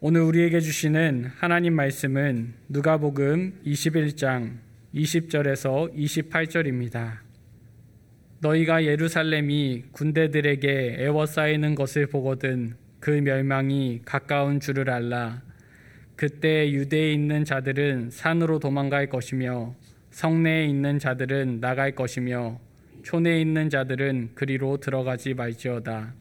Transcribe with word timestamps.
오늘 0.00 0.20
우리에게 0.20 0.60
주시는 0.60 1.24
하나님 1.38 1.74
말씀은 1.74 2.54
누가복음 2.68 3.62
21장 3.66 4.58
20절에서 4.94 5.92
28절입니다. 5.92 7.18
너희가 8.38 8.84
예루살렘이 8.84 9.86
군대들에게 9.90 10.98
애워싸이는 11.00 11.74
것을 11.74 12.06
보거든 12.06 12.76
그 13.00 13.10
멸망이 13.10 14.02
가까운 14.04 14.60
줄을 14.60 14.88
알라. 14.88 15.42
그때 16.14 16.70
유대에 16.70 17.12
있는 17.12 17.44
자들은 17.44 18.10
산으로 18.10 18.60
도망갈 18.60 19.08
것이며 19.08 19.74
성내에 20.12 20.66
있는 20.66 21.00
자들은 21.00 21.58
나갈 21.58 21.96
것이며 21.96 22.60
촌에 23.02 23.40
있는 23.40 23.68
자들은 23.68 24.30
그리로 24.36 24.76
들어가지 24.76 25.34
말지어다. 25.34 26.14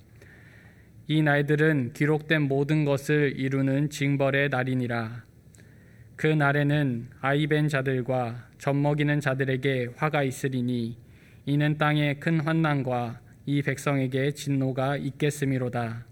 이 1.10 1.22
날들은 1.22 1.94
기록된 1.94 2.42
모든 2.50 2.84
것을 2.84 3.34
이루는 3.38 3.90
징벌의 3.90 4.50
날이니라. 4.50 5.24
그 6.18 6.28
날에는 6.28 7.12
아이벤 7.22 7.70
자들과 7.70 8.50
젖먹이는 8.58 9.22
자들에게 9.22 9.92
화가 9.96 10.24
있으리니 10.24 10.98
이는 11.46 11.78
땅에 11.78 12.16
큰 12.16 12.42
환난과 12.42 13.22
이 13.46 13.62
백성에게 13.62 14.32
진노가 14.32 14.98
있겠음이로다. 14.98 16.06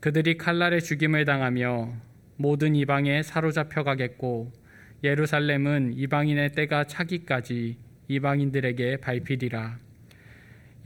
그들이 0.00 0.38
칼날의 0.38 0.80
죽임을 0.80 1.26
당하며 1.26 1.92
모든 2.36 2.74
이방에 2.74 3.22
사로잡혀 3.22 3.82
가겠고 3.82 4.52
예루살렘은 5.04 5.92
이방인의 5.98 6.52
때가 6.52 6.84
차기까지 6.84 7.76
이방인들에게 8.08 8.96
밟히리라. 8.96 9.78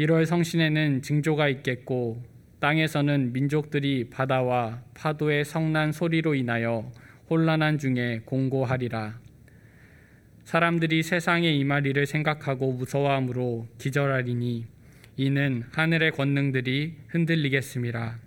1월 0.00 0.26
성신에는 0.26 1.02
징조가 1.02 1.48
있겠고 1.50 2.35
땅에서는 2.60 3.33
민족들이 3.33 4.09
바다와 4.09 4.83
파도의 4.95 5.45
성난 5.45 5.92
소리로 5.92 6.34
인하여 6.34 6.91
혼란한 7.29 7.79
중에 7.79 8.23
공고하리라. 8.24 9.18
사람들이 10.45 11.02
세상에 11.02 11.51
임하리를 11.51 12.07
생각하고 12.07 12.73
무서워함으로 12.73 13.66
기절하리니 13.79 14.65
이는 15.16 15.65
하늘의 15.73 16.13
권능들이 16.13 16.95
흔들리겠습니다. 17.09 18.18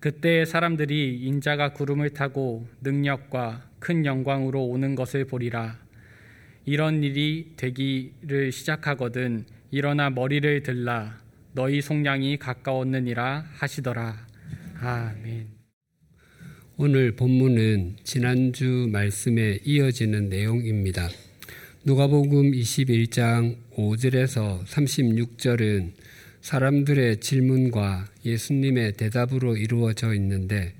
그때 0.00 0.44
사람들이 0.44 1.20
인자가 1.22 1.72
구름을 1.72 2.10
타고 2.10 2.66
능력과 2.82 3.68
큰 3.78 4.04
영광으로 4.04 4.64
오는 4.64 4.94
것을 4.94 5.26
보리라. 5.26 5.78
이런 6.64 7.02
일이 7.02 7.52
되기를 7.56 8.50
시작하거든 8.50 9.44
일어나 9.70 10.10
머리를 10.10 10.62
들라 10.62 11.23
너희 11.56 11.80
속량이 11.80 12.38
가까웠느니라 12.38 13.44
하시더라. 13.52 14.26
아멘. 14.80 15.46
오늘 16.76 17.14
본문은 17.14 17.98
지난주 18.02 18.88
말씀에 18.90 19.60
이어지는 19.64 20.30
내용입니다. 20.30 21.08
누가복음 21.84 22.50
21장 22.50 23.56
5절에서 23.76 24.64
36절은 24.64 25.92
사람들의 26.40 27.20
질문과 27.20 28.06
예수님의 28.24 28.94
대답으로 28.94 29.56
이루어져 29.56 30.12
있는데 30.14 30.74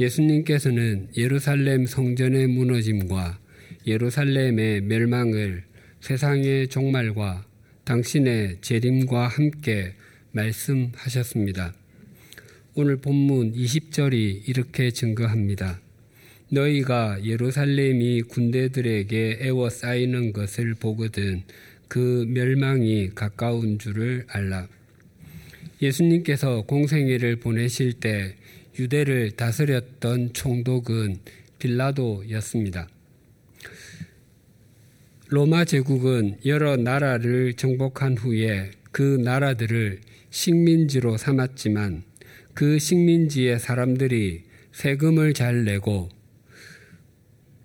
예수님께서는 0.00 1.10
예루살렘 1.16 1.86
성전의 1.86 2.48
무너짐과 2.48 3.38
예루살렘의 3.86 4.80
멸망을 4.80 5.62
세상의 6.00 6.66
종말과 6.66 7.46
당신의 7.84 8.58
재림과 8.62 9.28
함께 9.28 9.94
말씀하셨습니다. 10.32 11.74
오늘 12.74 12.96
본문 12.96 13.54
20절이 13.54 14.48
이렇게 14.48 14.90
증거합니다. 14.90 15.80
너희가 16.50 17.24
예루살렘이 17.24 18.22
군대들에게 18.22 19.38
애워싸이는 19.42 20.32
것을 20.32 20.74
보거든 20.74 21.42
그 21.88 22.26
멸망이 22.28 23.10
가까운 23.14 23.78
줄을 23.78 24.24
알라. 24.28 24.68
예수님께서 25.80 26.62
공생애를 26.62 27.36
보내실 27.36 27.94
때 27.94 28.34
유대를 28.78 29.32
다스렸던 29.32 30.32
총독은 30.32 31.18
빌라도였습니다. 31.58 32.88
로마 35.28 35.64
제국은 35.64 36.38
여러 36.46 36.76
나라를 36.76 37.54
정복한 37.54 38.16
후에 38.16 38.70
그 38.92 39.02
나라들을 39.02 40.00
식민지로 40.38 41.16
삼았지만 41.16 42.04
그 42.54 42.78
식민지의 42.78 43.58
사람들이 43.58 44.44
세금을 44.70 45.34
잘 45.34 45.64
내고 45.64 46.10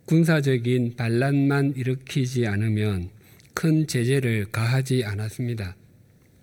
군사적인 0.06 0.96
반란만 0.98 1.76
일으키지 1.76 2.48
않으면 2.48 3.10
큰 3.54 3.86
제재를 3.86 4.48
가하지 4.52 5.04
않았습니다. 5.04 5.76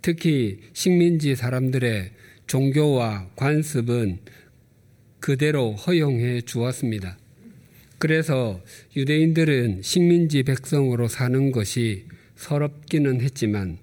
특히 0.03 0.61
식민지 0.73 1.35
사람들의 1.35 2.13
종교와 2.47 3.31
관습은 3.35 4.19
그대로 5.19 5.75
허용해 5.75 6.43
주었습니다. 6.43 7.19
그래서 7.99 8.63
유대인들은 8.95 9.83
식민지 9.83 10.45
백성으로 10.45 11.09
사는 11.09 11.51
것이 11.51 12.05
서럽기는 12.37 13.21
했지만 13.21 13.79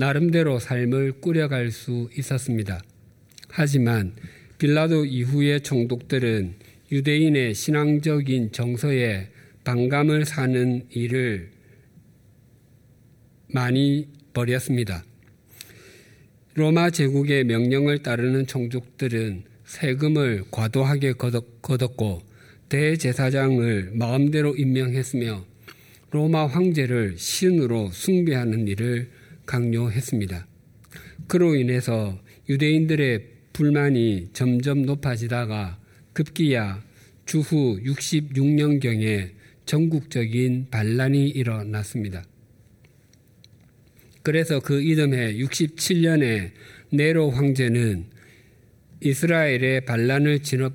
나름대로 0.00 0.58
삶을 0.58 1.20
꾸려갈 1.20 1.70
수 1.70 2.08
있었습니다. 2.16 2.82
하지만 3.50 4.14
빌라도 4.56 5.04
이후의 5.04 5.60
총독들은 5.60 6.54
유대인의 6.90 7.52
신앙적인 7.52 8.50
정서에 8.50 9.28
반감을 9.62 10.24
사는 10.24 10.86
일을 10.88 11.50
많이 13.48 14.08
벌였습니다. 14.32 15.04
로마 16.54 16.88
제국의 16.88 17.44
명령을 17.44 18.02
따르는 18.02 18.46
총독들은 18.46 19.42
세금을 19.66 20.44
과도하게 20.50 21.12
거뒀고 21.60 22.22
대제사장을 22.70 23.90
마음대로 23.92 24.56
임명했으며 24.56 25.44
로마 26.10 26.46
황제를 26.46 27.18
신으로 27.18 27.90
숭배하는 27.92 28.66
일을 28.66 29.19
강요했습니다. 29.50 30.46
그로 31.26 31.56
인해서 31.56 32.16
유대인들의 32.48 33.26
불만이 33.52 34.28
점점 34.32 34.82
높아지다가 34.82 35.76
급기야 36.12 36.84
주후 37.26 37.80
66년경에 37.82 39.30
전국적인 39.66 40.68
반란이 40.70 41.28
일어났습니다. 41.28 42.24
그래서 44.22 44.60
그 44.60 44.80
이듬해 44.82 45.34
67년에 45.34 46.52
네로 46.92 47.30
황제는 47.30 48.06
이스라엘의 49.00 49.84
반란을 49.84 50.44
진압, 50.44 50.74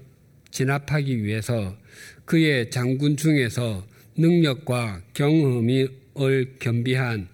진압하기 0.52 1.24
위해서 1.24 1.78
그의 2.25 2.69
장군 2.72 3.16
중에서 3.16 3.88
능력과 4.18 5.02
경험을 5.14 6.56
겸비한 6.59 7.30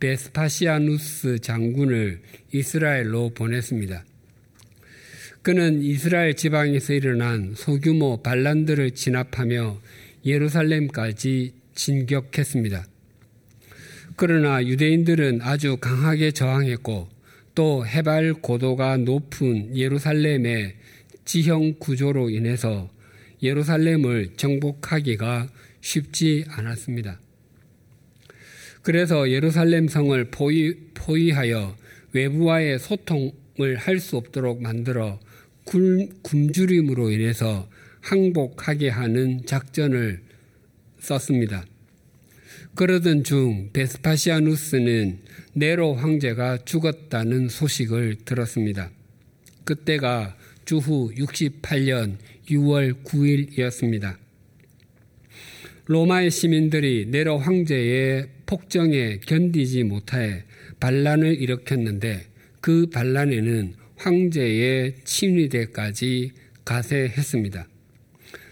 베스파시아누스 0.00 1.38
장군을 1.40 2.20
이스라엘로 2.52 3.30
보냈습니다. 3.30 4.04
그는 5.42 5.82
이스라엘 5.82 6.34
지방에서 6.34 6.92
일어난 6.92 7.54
소규모 7.54 8.20
반란들을 8.22 8.90
진압하며 8.92 9.80
예루살렘까지 10.24 11.54
진격했습니다. 11.74 12.84
그러나 14.16 14.64
유대인들은 14.64 15.40
아주 15.42 15.76
강하게 15.76 16.32
저항했고 16.32 17.08
또 17.54 17.86
해발 17.86 18.34
고도가 18.34 18.96
높은 18.98 19.76
예루살렘의 19.76 20.74
지형 21.24 21.74
구조로 21.78 22.30
인해서 22.30 22.90
예루살렘을 23.42 24.30
정복하기가 24.36 25.48
쉽지 25.80 26.44
않았습니다. 26.48 27.20
그래서 28.86 29.28
예루살렘 29.32 29.88
성을 29.88 30.24
포위, 30.30 30.76
포위하여 30.94 31.76
외부와의 32.12 32.78
소통을 32.78 33.74
할 33.78 33.98
수 33.98 34.16
없도록 34.16 34.62
만들어 34.62 35.18
굶, 35.64 36.08
굶주림으로 36.22 37.10
인해서 37.10 37.68
항복하게 38.00 38.90
하는 38.90 39.44
작전을 39.44 40.20
썼습니다. 41.00 41.66
그러던 42.76 43.24
중 43.24 43.70
베스파시아누스는 43.72 45.18
네로 45.54 45.94
황제가 45.94 46.58
죽었다는 46.58 47.48
소식을 47.48 48.18
들었습니다. 48.24 48.92
그때가 49.64 50.36
주후 50.64 51.12
68년 51.12 52.18
6월 52.48 53.02
9일이었습니다. 53.02 54.16
로마의 55.86 56.30
시민들이 56.30 57.06
네로 57.10 57.38
황제의 57.38 58.35
폭정에 58.46 59.18
견디지 59.26 59.84
못하여 59.84 60.38
반란을 60.80 61.40
일으켰는데 61.40 62.24
그 62.60 62.86
반란에는 62.90 63.74
황제의 63.96 64.94
친위대까지 65.04 66.32
가세했습니다. 66.64 67.66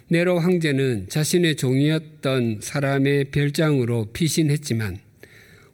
네로 0.09 0.39
황제는 0.39 1.09
자신의 1.09 1.57
종이었던 1.57 2.61
사람의 2.61 3.31
별장으로 3.31 4.13
피신했지만 4.13 4.99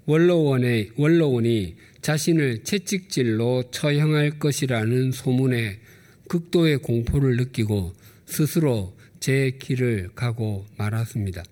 원로원의, 0.06 0.90
원로원이 0.96 1.76
자신을 2.00 2.64
채찍질로 2.64 3.70
처형할 3.70 4.38
것이라는 4.38 5.12
소문에 5.12 5.78
극도의 6.28 6.78
공포를 6.78 7.36
느끼고 7.36 7.92
스스로 8.26 8.96
제 9.18 9.50
길을 9.58 10.10
가고 10.14 10.64
말았습니다. 10.78 11.42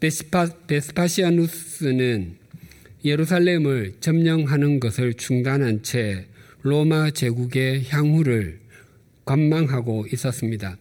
베스파, 0.00 0.46
베스파 0.68 1.08
시아누스는 1.08 2.36
예루살렘을 3.04 3.94
점령하는 3.98 4.78
것을 4.78 5.14
중단한 5.14 5.82
채 5.82 6.26
로마 6.62 7.10
제국의 7.10 7.86
향후를 7.88 8.60
관망하고 9.24 10.06
있었습니다. 10.12 10.78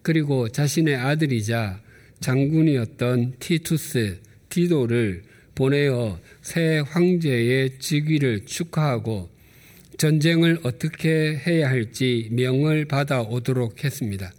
그리고 0.00 0.48
자신의 0.48 0.96
아들이자 0.96 1.82
장군이었던 2.20 3.34
티투스 3.38 4.20
디도를 4.48 5.24
보내어 5.54 6.18
새 6.40 6.78
황제의 6.78 7.78
즉위를 7.78 8.46
축하하고 8.46 9.28
전쟁을 9.98 10.60
어떻게 10.62 11.36
해야 11.46 11.68
할지 11.68 12.28
명을 12.32 12.86
받아 12.86 13.20
오도록 13.20 13.84
했습니다. 13.84 14.32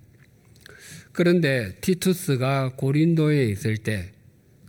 그런데 1.11 1.75
티투스가 1.81 2.73
고린도에 2.75 3.45
있을 3.45 3.77
때 3.77 4.14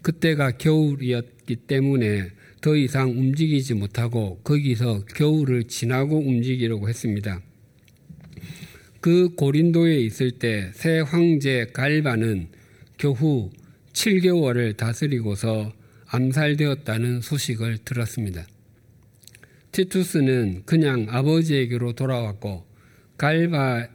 그때가 0.06 0.52
겨울이었기 0.52 1.56
때문에 1.66 2.30
더 2.60 2.76
이상 2.76 3.10
움직이지 3.10 3.74
못하고 3.74 4.38
거기서 4.44 5.04
겨울을 5.06 5.64
지나고 5.64 6.20
움직이려고 6.20 6.88
했습니다. 6.88 7.42
그 9.00 9.34
고린도에 9.34 9.98
있을 10.02 10.30
때 10.30 10.70
새 10.74 11.00
황제 11.00 11.66
갈바는 11.72 12.50
겨우 12.98 13.50
7개월을 13.94 14.76
다스리고서 14.76 15.72
암살되었다는 16.06 17.20
소식을 17.20 17.78
들었습니다. 17.78 18.46
티투스는 19.72 20.62
그냥 20.66 21.06
아버지에게로 21.08 21.94
돌아왔고 21.94 22.64
갈바의 23.16 23.88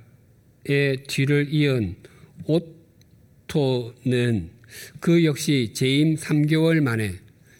뒤를 1.07 1.53
이은 1.53 1.95
오토는 2.43 4.60
그 4.99 5.23
역시 5.23 5.71
재임 5.73 6.15
3개월 6.15 6.81
만에 6.81 7.15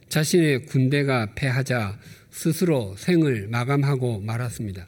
자신의 0.10 0.66
군대가 0.66 1.34
패하자 1.36 2.00
스스로 2.30 2.96
생을 2.98 3.48
마감하고 3.48 4.22
말았습니다. 4.22 4.88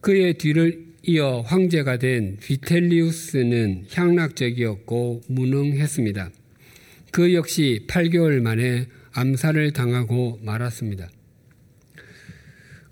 그의 0.00 0.34
뒤를 0.34 0.86
이어 1.02 1.40
황제가 1.40 1.98
된 1.98 2.36
비텔리우스는 2.38 3.86
향락적이었고 3.90 5.22
무능했습니다. 5.28 6.30
그 7.10 7.34
역시 7.34 7.84
8개월 7.88 8.40
만에 8.40 8.86
암살을 9.12 9.72
당하고 9.72 10.38
말았습니다. 10.42 11.08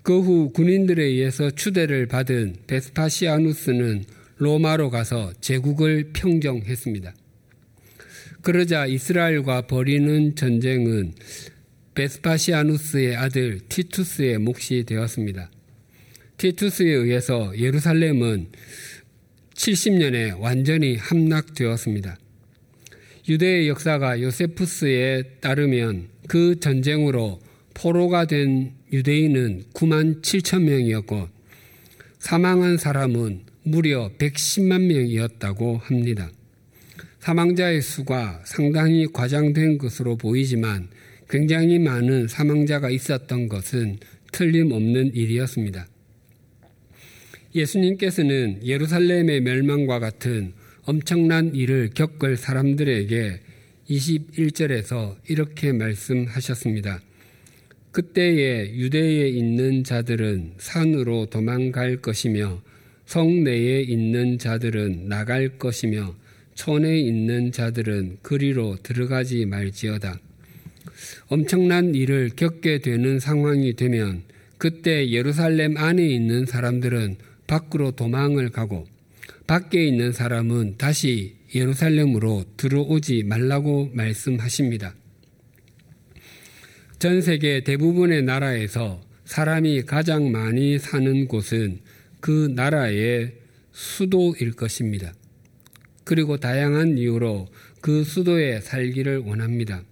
그 0.08 0.20
후 0.20 0.50
군인들에 0.54 1.04
의해서 1.04 1.50
추대를 1.50 2.06
받은 2.06 2.54
베스파시아누스는 2.66 4.04
로마로 4.38 4.90
가서 4.90 5.32
제국을 5.40 6.10
평정했습니다. 6.12 7.14
그러자 8.42 8.86
이스라엘과 8.86 9.62
벌이는 9.62 10.36
전쟁은 10.36 11.14
베스파시아누스의 11.94 13.16
아들 13.16 13.60
티투스의 13.68 14.38
몫이 14.38 14.84
되었습니다. 14.84 15.50
티투스에 16.36 16.90
의해서 16.90 17.52
예루살렘은 17.58 18.48
70년에 19.54 20.38
완전히 20.38 20.96
함락되었습니다. 20.96 22.16
유대의 23.28 23.68
역사가 23.68 24.22
요세푸스에 24.22 25.24
따르면 25.40 26.08
그 26.28 26.60
전쟁으로 26.60 27.40
포로가 27.74 28.26
된 28.26 28.72
유대인은 28.92 29.64
9만 29.74 30.22
7천 30.22 30.62
명이었고 30.62 31.28
사망한 32.20 32.78
사람은 32.78 33.47
무려 33.70 34.10
110만 34.18 34.86
명이었다고 34.86 35.78
합니다. 35.78 36.30
사망자의 37.20 37.82
수가 37.82 38.42
상당히 38.44 39.06
과장된 39.12 39.78
것으로 39.78 40.16
보이지만 40.16 40.88
굉장히 41.28 41.78
많은 41.78 42.28
사망자가 42.28 42.90
있었던 42.90 43.48
것은 43.48 43.98
틀림없는 44.32 45.14
일이었습니다. 45.14 45.86
예수님께서는 47.54 48.60
예루살렘의 48.64 49.40
멸망과 49.42 49.98
같은 49.98 50.52
엄청난 50.84 51.54
일을 51.54 51.90
겪을 51.94 52.36
사람들에게 52.36 53.40
21절에서 53.90 55.16
이렇게 55.28 55.72
말씀하셨습니다. 55.72 57.02
그때에 57.90 58.74
유대에 58.74 59.28
있는 59.28 59.82
자들은 59.84 60.54
산으로 60.58 61.26
도망갈 61.26 61.98
것이며 61.98 62.62
성 63.08 63.42
내에 63.42 63.80
있는 63.80 64.36
자들은 64.36 65.08
나갈 65.08 65.56
것이며 65.56 66.14
촌에 66.54 66.98
있는 66.98 67.52
자들은 67.52 68.18
그리로 68.20 68.76
들어가지 68.82 69.46
말지어다. 69.46 70.20
엄청난 71.28 71.94
일을 71.94 72.32
겪게 72.36 72.80
되는 72.80 73.18
상황이 73.18 73.74
되면 73.76 74.24
그때 74.58 75.08
예루살렘 75.08 75.78
안에 75.78 76.06
있는 76.06 76.44
사람들은 76.44 77.16
밖으로 77.46 77.92
도망을 77.92 78.50
가고 78.50 78.86
밖에 79.46 79.86
있는 79.86 80.12
사람은 80.12 80.74
다시 80.76 81.36
예루살렘으로 81.54 82.44
들어오지 82.58 83.22
말라고 83.22 83.88
말씀하십니다. 83.94 84.94
전 86.98 87.22
세계 87.22 87.64
대부분의 87.64 88.24
나라에서 88.24 89.00
사람이 89.24 89.84
가장 89.84 90.30
많이 90.30 90.78
사는 90.78 91.26
곳은 91.26 91.80
그 92.28 92.52
나라의 92.54 93.32
수도일 93.72 94.52
것입니다. 94.52 95.14
그리고 96.04 96.36
다양한 96.36 96.98
이유로 96.98 97.48
그 97.80 98.04
수도에 98.04 98.60
살기를 98.60 99.20
원합니다. 99.20 99.82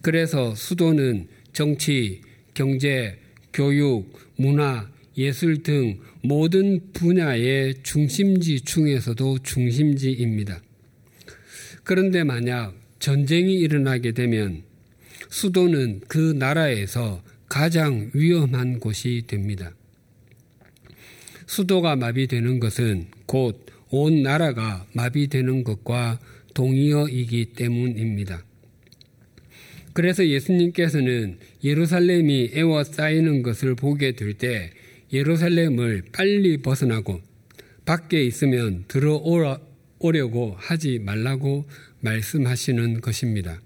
그래서 0.00 0.54
수도는 0.54 1.26
정치, 1.52 2.20
경제, 2.54 3.18
교육, 3.52 4.16
문화, 4.36 4.88
예술 5.18 5.64
등 5.64 5.98
모든 6.22 6.92
분야의 6.92 7.82
중심지 7.82 8.60
중에서도 8.60 9.38
중심지입니다. 9.42 10.62
그런데 11.82 12.22
만약 12.22 12.72
전쟁이 13.00 13.54
일어나게 13.54 14.12
되면 14.12 14.62
수도는 15.28 16.02
그 16.06 16.36
나라에서 16.38 17.20
가장 17.48 18.12
위험한 18.14 18.78
곳이 18.78 19.24
됩니다. 19.26 19.72
수도가 21.50 21.96
마비되는 21.96 22.60
것은 22.60 23.08
곧 23.26 23.70
온 23.90 24.22
나라가 24.22 24.86
마비되는 24.92 25.64
것과 25.64 26.20
동의어이기 26.54 27.46
때문입니다. 27.56 28.44
그래서 29.92 30.26
예수님께서는 30.26 31.38
예루살렘이 31.64 32.50
에워싸이는 32.54 33.42
것을 33.42 33.74
보게 33.74 34.12
될 34.12 34.34
때 34.34 34.70
예루살렘을 35.12 36.04
빨리 36.12 36.58
벗어나고 36.58 37.20
밖에 37.84 38.24
있으면 38.24 38.84
들어오려고 38.86 40.54
하지 40.56 41.00
말라고 41.00 41.66
말씀하시는 41.98 43.00
것입니다. 43.00 43.60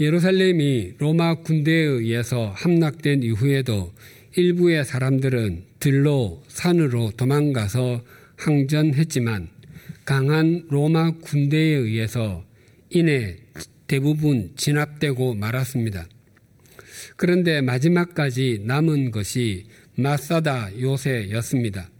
예루살렘이 0.00 0.94
로마 0.96 1.34
군대에 1.42 1.84
의해서 1.84 2.48
함락된 2.56 3.22
이후에도 3.22 3.92
일부의 4.34 4.86
사람들은 4.86 5.69
들로 5.80 6.42
산으로 6.48 7.12
도망가서 7.16 8.04
항전했지만 8.36 9.48
강한 10.04 10.66
로마 10.68 11.12
군대에 11.12 11.74
의해서 11.74 12.44
이내 12.90 13.38
대부분 13.86 14.52
진압되고 14.56 15.34
말았습니다. 15.34 16.06
그런데 17.16 17.60
마지막까지 17.60 18.62
남은 18.64 19.10
것이 19.10 19.66
마사다 19.96 20.70
요새였습니다. 20.80 21.90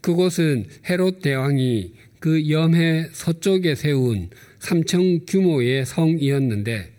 그곳은 0.00 0.66
헤롯 0.88 1.20
대왕이 1.20 1.92
그 2.20 2.50
염해 2.50 3.08
서쪽에 3.12 3.74
세운 3.74 4.30
3천 4.60 5.26
규모의 5.26 5.84
성이었는데 5.84 6.92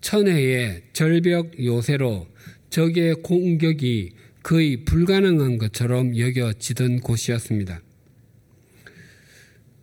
천혜의 0.00 0.82
절벽 0.92 1.62
요새로 1.62 2.26
적의 2.70 3.14
공격이 3.22 4.15
거의 4.46 4.84
불가능한 4.84 5.58
것처럼 5.58 6.16
여겨지던 6.16 7.00
곳이었습니다. 7.00 7.82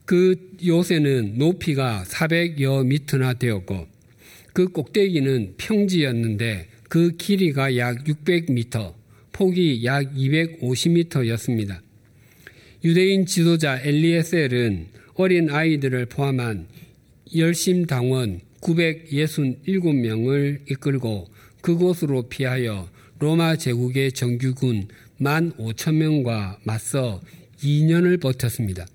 그 0.05 0.55
요새는 0.65 1.37
높이가 1.37 2.05
400여 2.07 2.85
미터나 2.85 3.33
되었고 3.33 3.87
그 4.53 4.69
꼭대기는 4.69 5.55
평지였는데 5.57 6.69
그 6.87 7.17
길이가 7.17 7.75
약 7.75 8.05
600m, 8.05 8.93
폭이 9.33 9.83
약 9.83 10.15
250m였습니다. 10.15 11.81
유대인 12.85 13.25
지도자 13.25 13.81
엘리에셀은 13.81 14.87
어린 15.15 15.49
아이들을 15.49 16.05
포함한 16.05 16.67
열심 17.35 17.85
당원 17.85 18.39
967명을 18.61 20.71
이끌고 20.71 21.27
그곳으로 21.59 22.29
피하여 22.29 22.87
로마 23.19 23.55
제국의 23.55 24.11
정규군 24.11 24.87
1만 25.19 25.55
5천 25.57 25.95
명과 25.95 26.59
맞서 26.63 27.21
2년을 27.61 28.19
버텼습니다. 28.21 28.85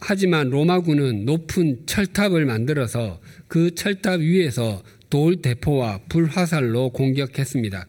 하지만 0.00 0.48
로마군은 0.48 1.24
높은 1.24 1.84
철탑을 1.86 2.46
만들어서 2.46 3.20
그 3.48 3.74
철탑 3.74 4.20
위에서 4.20 4.82
돌 5.10 5.42
대포와 5.42 6.02
불화살로 6.08 6.90
공격했습니다. 6.90 7.86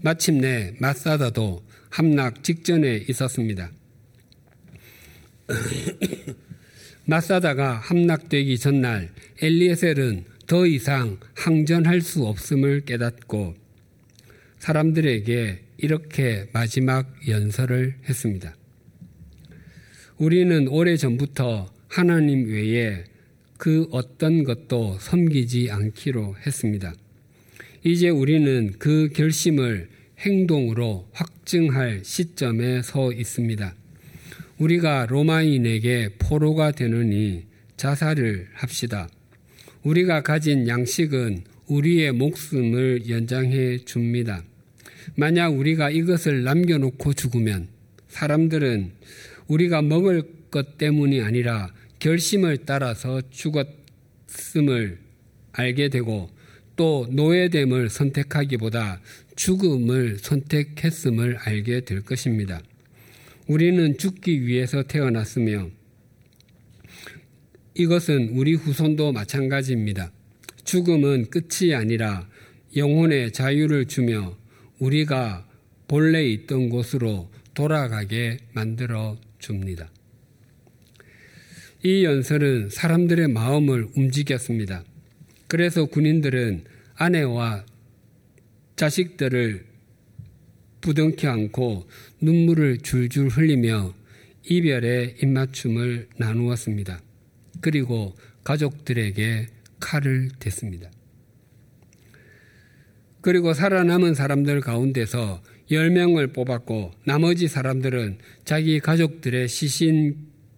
마침내 0.00 0.74
마사다도 0.78 1.62
함락 1.90 2.44
직전에 2.44 3.04
있었습니다. 3.08 3.70
마사다가 7.04 7.74
함락되기 7.74 8.58
전날 8.58 9.10
엘리에셀은 9.42 10.24
더 10.46 10.64
이상 10.64 11.18
항전할 11.34 12.00
수 12.00 12.24
없음을 12.24 12.82
깨닫고 12.84 13.56
사람들에게 14.58 15.60
이렇게 15.78 16.48
마지막 16.52 17.12
연설을 17.28 17.96
했습니다. 18.08 18.54
우리는 20.18 20.68
오래 20.68 20.96
전부터 20.96 21.70
하나님 21.88 22.48
외에 22.48 23.04
그 23.58 23.88
어떤 23.90 24.44
것도 24.44 24.98
섬기지 25.00 25.70
않기로 25.70 26.36
했습니다. 26.46 26.94
이제 27.84 28.08
우리는 28.08 28.72
그 28.78 29.08
결심을 29.14 29.88
행동으로 30.18 31.08
확증할 31.12 32.02
시점에 32.04 32.82
서 32.82 33.12
있습니다. 33.12 33.74
우리가 34.58 35.06
로마인에게 35.06 36.10
포로가 36.18 36.70
되느니 36.70 37.44
자살을 37.76 38.48
합시다. 38.54 39.08
우리가 39.86 40.20
가진 40.22 40.66
양식은 40.66 41.44
우리의 41.68 42.10
목숨을 42.10 43.08
연장해 43.08 43.84
줍니다. 43.84 44.42
만약 45.14 45.50
우리가 45.50 45.90
이것을 45.90 46.42
남겨놓고 46.42 47.12
죽으면 47.12 47.68
사람들은 48.08 48.90
우리가 49.46 49.82
먹을 49.82 50.24
것 50.50 50.76
때문이 50.76 51.20
아니라 51.20 51.72
결심을 52.00 52.58
따라서 52.66 53.22
죽었음을 53.30 54.98
알게 55.52 55.88
되고 55.90 56.30
또 56.74 57.06
노예됨을 57.12 57.88
선택하기보다 57.88 59.00
죽음을 59.36 60.18
선택했음을 60.18 61.36
알게 61.36 61.82
될 61.82 62.00
것입니다. 62.00 62.60
우리는 63.46 63.96
죽기 63.96 64.48
위해서 64.48 64.82
태어났으며 64.82 65.70
이것은 67.78 68.30
우리 68.30 68.54
후손도 68.54 69.12
마찬가지입니다. 69.12 70.10
죽음은 70.64 71.26
끝이 71.28 71.74
아니라 71.74 72.26
영혼의 72.74 73.32
자유를 73.32 73.84
주며 73.86 74.36
우리가 74.78 75.46
본래 75.86 76.24
있던 76.26 76.70
곳으로 76.70 77.30
돌아가게 77.52 78.38
만들어 78.54 79.18
줍니다. 79.38 79.90
이 81.82 82.04
연설은 82.04 82.70
사람들의 82.70 83.28
마음을 83.28 83.88
움직였습니다. 83.94 84.82
그래서 85.46 85.84
군인들은 85.84 86.64
아내와 86.94 87.66
자식들을 88.76 89.66
부둥켜 90.80 91.30
안고 91.30 91.86
눈물을 92.22 92.78
줄줄 92.78 93.28
흘리며 93.28 93.94
이별의 94.48 95.16
입맞춤을 95.22 96.08
나누었습니다. 96.16 97.05
그리고 97.60 98.14
가족들에게 98.44 99.46
칼을 99.80 100.30
댔습니다. 100.38 100.90
그리고 103.20 103.54
살아남은 103.54 104.14
사람들 104.14 104.60
가운데서 104.60 105.42
10명을 105.70 106.32
뽑았고 106.32 106.92
나머지 107.04 107.48
사람들은 107.48 108.18
자기 108.44 108.78
가족들의 108.78 109.48
시신 109.48 110.16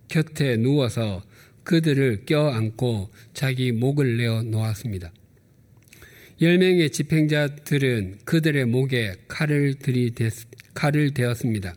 곁에 0.08 0.56
누워서 0.56 1.22
그들을 1.64 2.24
껴안고 2.26 3.10
자기 3.32 3.72
목을 3.72 4.16
내어 4.18 4.42
놓았습니다. 4.42 5.12
10명의 6.40 6.92
집행자들은 6.92 8.18
그들의 8.24 8.66
목에 8.66 9.14
칼을 9.28 9.74
들이댔, 9.74 10.30
칼을 10.74 11.12
대었습니다. 11.12 11.74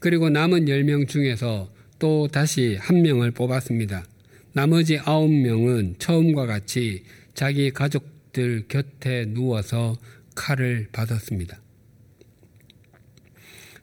그리고 0.00 0.28
남은 0.28 0.64
10명 0.64 1.08
중에서 1.08 1.72
또 1.98 2.26
다시 2.26 2.76
한 2.80 3.02
명을 3.02 3.30
뽑았습니다. 3.30 4.04
나머지 4.52 4.98
9명은 4.98 5.98
처음과 5.98 6.46
같이 6.46 7.04
자기 7.34 7.70
가족들 7.70 8.66
곁에 8.68 9.26
누워서 9.26 9.96
칼을 10.34 10.88
받았습니다. 10.92 11.60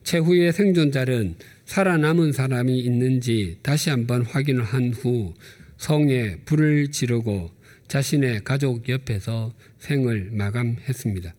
최후의 0.03 0.53
생존자는 0.53 1.35
살아남은 1.65 2.31
사람이 2.31 2.79
있는지 2.79 3.59
다시 3.61 3.89
한번 3.89 4.23
확인을 4.23 4.63
한 4.63 4.91
후 4.91 5.33
성에 5.77 6.37
불을 6.45 6.91
지르고 6.91 7.51
자신의 7.87 8.43
가족 8.43 8.89
옆에서 8.89 9.53
생을 9.79 10.29
마감했습니다. 10.31 11.33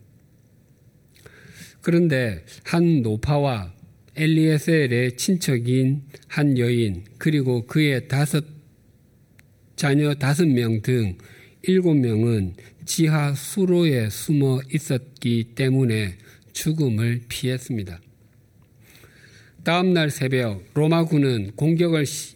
그런데 1.83 2.45
한 2.65 3.03
노파와 3.03 3.75
엘리에셀의 4.17 5.17
친척인 5.17 6.03
한 6.27 6.59
여인 6.59 7.05
그리고 7.19 7.67
그의 7.67 8.09
다섯 8.09 8.58
자녀 9.79 10.13
다섯 10.13 10.49
명 10.49 10.83
등 10.83 11.17
일곱 11.63 11.95
명은 11.95 12.55
지하 12.85 13.33
수로에 13.33 14.11
숨어 14.11 14.61
있었기 14.75 15.53
때문에 15.55 16.19
죽음을 16.53 17.21
피했습니다. 17.29 18.01
다음 19.63 19.93
날 19.93 20.11
새벽 20.11 20.65
로마군은 20.75 21.53
공격을 21.55 22.07
시, 22.07 22.35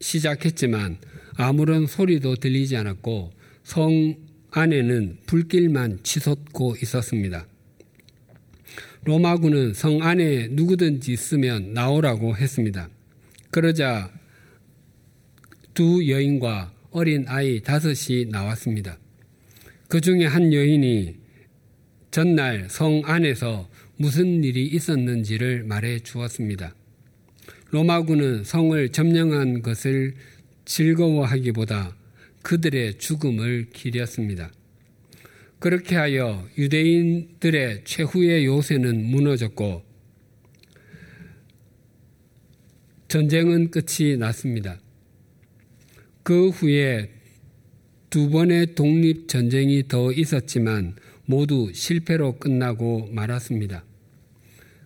시작했지만 0.00 0.98
아무런 1.34 1.88
소리도 1.88 2.36
들리지 2.36 2.76
않았고 2.76 3.32
성 3.64 4.14
안에는 4.52 5.18
불길만 5.26 5.98
치솟고 6.04 6.76
있었습니다. 6.80 7.48
로마군은 9.02 9.74
성 9.74 10.00
안에 10.04 10.46
누구든지 10.52 11.12
있으면 11.12 11.74
나오라고 11.74 12.36
했습니다. 12.36 12.88
그러자 13.50 14.12
두 15.78 16.08
여인과 16.08 16.72
어린 16.90 17.24
아이 17.28 17.60
다섯이 17.60 18.24
나왔습니다. 18.30 18.98
그 19.86 20.00
중에 20.00 20.26
한 20.26 20.52
여인이 20.52 21.14
전날 22.10 22.68
성 22.68 23.02
안에서 23.04 23.70
무슨 23.96 24.42
일이 24.42 24.66
있었는지를 24.66 25.62
말해 25.62 26.00
주었습니다. 26.00 26.74
로마군은 27.70 28.42
성을 28.42 28.88
점령한 28.88 29.62
것을 29.62 30.16
즐거워하기보다 30.64 31.96
그들의 32.42 32.98
죽음을 32.98 33.68
기렸습니다. 33.72 34.50
그렇게 35.60 35.94
하여 35.94 36.44
유대인들의 36.58 37.82
최후의 37.84 38.46
요새는 38.46 39.04
무너졌고 39.04 39.84
전쟁은 43.06 43.70
끝이 43.70 44.16
났습니다. 44.16 44.80
그 46.28 46.50
후에 46.50 47.08
두 48.10 48.28
번의 48.28 48.74
독립 48.74 49.28
전쟁이 49.28 49.88
더 49.88 50.12
있었지만 50.12 50.94
모두 51.24 51.70
실패로 51.72 52.36
끝나고 52.36 53.08
말았습니다. 53.12 53.82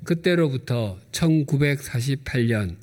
그때로부터 0.04 1.00
1948년 1.10 2.76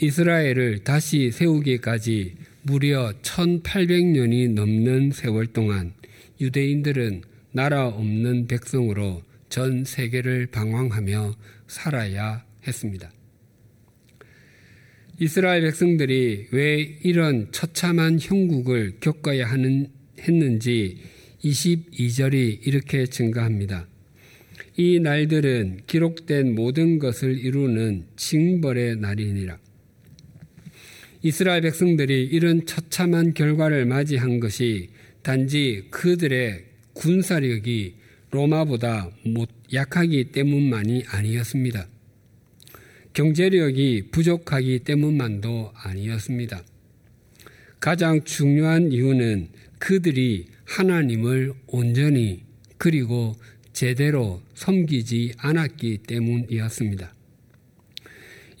이스라엘을 0.00 0.84
다시 0.84 1.30
세우기까지 1.32 2.36
무려 2.62 3.12
1800년이 3.20 4.54
넘는 4.54 5.12
세월 5.12 5.46
동안 5.48 5.92
유대인들은 6.40 7.20
나라 7.52 7.88
없는 7.88 8.46
백성으로 8.46 9.22
전 9.50 9.84
세계를 9.84 10.46
방황하며 10.46 11.34
살아야 11.66 12.42
했습니다. 12.66 13.12
이스라엘 15.22 15.60
백성들이 15.60 16.46
왜 16.50 16.98
이런 17.02 17.52
처참한 17.52 18.18
형국을 18.18 18.94
겪어야 19.00 19.50
하는, 19.50 19.88
했는지 20.18 20.96
22절이 21.44 22.66
이렇게 22.66 23.04
증가합니다. 23.04 23.86
이 24.78 24.98
날들은 24.98 25.80
기록된 25.86 26.54
모든 26.54 26.98
것을 26.98 27.38
이루는 27.38 28.06
징벌의 28.16 28.96
날이니라. 28.96 29.58
이스라엘 31.22 31.60
백성들이 31.60 32.24
이런 32.24 32.64
처참한 32.64 33.34
결과를 33.34 33.84
맞이한 33.84 34.40
것이 34.40 34.88
단지 35.22 35.84
그들의 35.90 36.64
군사력이 36.94 37.96
로마보다 38.30 39.10
약하기 39.70 40.32
때문만이 40.32 41.04
아니었습니다. 41.08 41.88
경제력이 43.12 44.08
부족하기 44.10 44.80
때문만도 44.80 45.72
아니었습니다. 45.74 46.62
가장 47.80 48.22
중요한 48.24 48.92
이유는 48.92 49.48
그들이 49.78 50.46
하나님을 50.64 51.54
온전히 51.66 52.44
그리고 52.78 53.34
제대로 53.72 54.42
섬기지 54.54 55.32
않았기 55.38 55.98
때문이었습니다. 56.06 57.14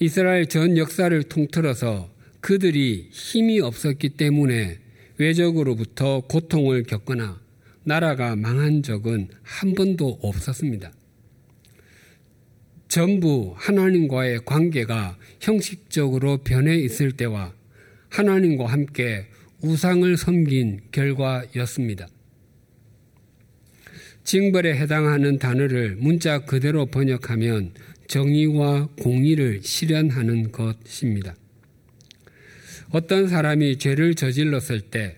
이스라엘 0.00 0.46
전 0.46 0.78
역사를 0.78 1.22
통틀어서 1.22 2.10
그들이 2.40 3.08
힘이 3.12 3.60
없었기 3.60 4.10
때문에 4.10 4.78
외적으로부터 5.18 6.20
고통을 6.20 6.84
겪거나 6.84 7.38
나라가 7.84 8.34
망한 8.34 8.82
적은 8.82 9.28
한 9.42 9.74
번도 9.74 10.20
없었습니다. 10.22 10.92
전부 12.90 13.54
하나님과의 13.56 14.40
관계가 14.44 15.16
형식적으로 15.40 16.38
변해 16.38 16.74
있을 16.74 17.12
때와 17.12 17.54
하나님과 18.08 18.66
함께 18.66 19.26
우상을 19.62 20.16
섬긴 20.16 20.80
결과였습니다. 20.90 22.08
징벌에 24.24 24.74
해당하는 24.74 25.38
단어를 25.38 25.98
문자 26.00 26.40
그대로 26.40 26.86
번역하면 26.86 27.74
정의와 28.08 28.88
공의를 29.00 29.60
실현하는 29.62 30.50
것입니다. 30.50 31.36
어떤 32.90 33.28
사람이 33.28 33.78
죄를 33.78 34.16
저질렀을 34.16 34.80
때 34.80 35.14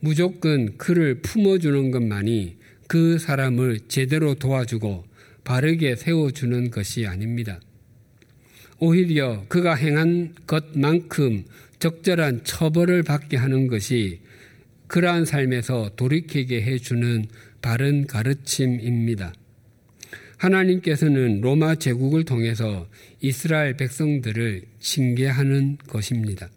무조건 0.00 0.76
그를 0.76 1.22
품어주는 1.22 1.92
것만이 1.92 2.56
그 2.86 3.18
사람을 3.18 3.80
제대로 3.88 4.34
도와주고 4.34 5.05
바르게 5.46 5.94
세워주는 5.94 6.70
것이 6.70 7.06
아닙니다. 7.06 7.60
오히려 8.78 9.44
그가 9.48 9.74
행한 9.74 10.34
것만큼 10.46 11.44
적절한 11.78 12.42
처벌을 12.44 13.04
받게 13.04 13.36
하는 13.36 13.68
것이 13.68 14.20
그러한 14.88 15.24
삶에서 15.24 15.92
돌이키게 15.96 16.62
해주는 16.62 17.26
바른 17.62 18.06
가르침입니다. 18.06 19.32
하나님께서는 20.36 21.40
로마 21.40 21.76
제국을 21.76 22.24
통해서 22.24 22.88
이스라엘 23.20 23.76
백성들을 23.76 24.62
징계하는 24.80 25.78
것입니다. 25.86 26.50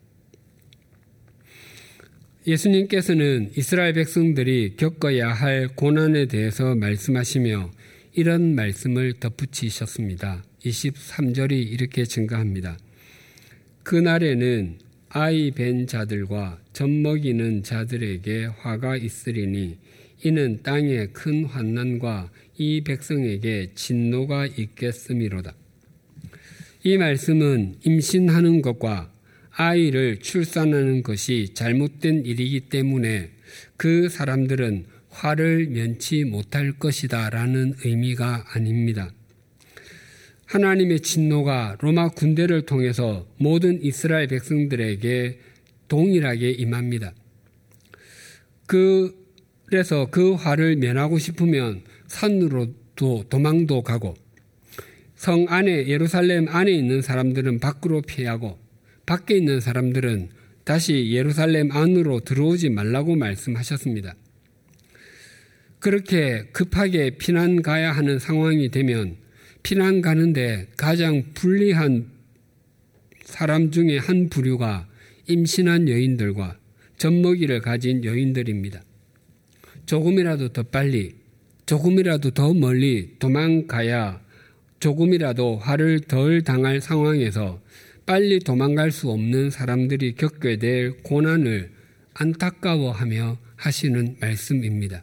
예수님께서는 2.48 3.52
이스라엘 3.56 3.94
백성들이 3.94 4.74
겪어야 4.78 5.30
할 5.32 5.68
고난에 5.76 6.26
대해서 6.26 6.74
말씀하시며 6.74 7.72
이런 8.14 8.56
말씀을 8.56 9.14
덧붙이셨습니다. 9.20 10.44
23절이 10.66 11.52
이렇게 11.52 12.06
증가합니다. 12.06 12.78
그날에는 13.84 14.80
아이 15.10 15.52
벤 15.52 15.86
자들과 15.88 16.60
젖먹이는 16.74 17.64
자들에게 17.64 18.46
화가 18.46 18.98
있으리니 18.98 19.78
이는 20.24 20.60
땅에 20.64 21.08
큰 21.08 21.46
환난과 21.46 22.32
이 22.58 22.82
백성에게 22.82 23.72
진노가 23.76 24.48
있겠음이로다. 24.48 25.56
이 26.84 26.98
말씀은 26.98 27.76
임신하는 27.86 28.62
것과 28.62 29.12
아이를 29.52 30.20
출산하는 30.20 31.04
것이 31.04 31.50
잘못된 31.54 32.26
일이기 32.26 32.62
때문에 32.62 33.30
그 33.78 34.10
사람들은 34.10 34.86
화를 35.20 35.68
면치 35.68 36.24
못할 36.24 36.72
것이다 36.72 37.30
라는 37.30 37.74
의미가 37.84 38.46
아닙니다. 38.54 39.12
하나님의 40.46 41.02
진노가 41.02 41.78
로마 41.82 42.08
군대를 42.08 42.66
통해서 42.66 43.28
모든 43.38 43.84
이스라엘 43.84 44.28
백성들에게 44.28 45.40
동일하게 45.90 46.52
임합니다. 46.52 47.14
그, 48.66 49.14
그래서 49.66 50.08
그 50.10 50.34
화를 50.34 50.78
면하고 50.78 51.20
싶으면 51.20 51.82
산으로도 52.08 53.26
도망도 53.30 53.84
가고 53.84 54.16
성 55.16 55.48
안에 55.50 55.88
예루살렘 55.88 56.48
안에 56.48 56.72
있는 56.72 57.02
사람들은 57.02 57.60
밖으로 57.60 58.02
피하고 58.02 58.58
밖에 59.06 59.36
있는 59.36 59.60
사람들은 59.60 60.30
다시 60.64 61.12
예루살렘 61.12 61.72
안으로 61.72 62.22
들어오지 62.22 62.70
말라고 62.70 63.16
말씀하셨습니다. 63.16 64.16
그렇게 65.80 66.46
급하게 66.52 67.12
피난 67.12 67.62
가야 67.62 67.92
하는 67.92 68.20
상황이 68.20 68.70
되면 68.70 69.16
피난 69.64 70.02
가는데 70.02 70.68
가장 70.78 71.24
불리한 71.34 72.10
사람 73.24 73.72
중에 73.72 73.98
한 73.98 74.30
부류가 74.30 74.88
임신한 75.28 75.88
여인들과 75.88 76.58
젖먹이를 76.98 77.62
가진 77.62 78.04
여인들입니다. 78.04 78.82
조금이라도 79.86 80.50
더 80.50 80.64
빨리, 80.64 81.16
조금이라도 81.66 82.32
더 82.32 82.54
멀리 82.54 83.16
도망가야 83.20 84.22
조금이라도 84.80 85.58
화를 85.58 86.02
덜 86.02 86.42
당할 86.42 86.82
상황에서 86.82 87.62
빨리 88.06 88.40
도망갈 88.40 88.92
수 88.92 89.10
없는 89.12 89.50
사람들이 89.50 90.16
겪게 90.16 90.58
될 90.58 90.98
고난을 91.04 91.72
안타까워하며 92.16 93.38
하시는 93.56 94.16
말씀입니다. 94.20 95.02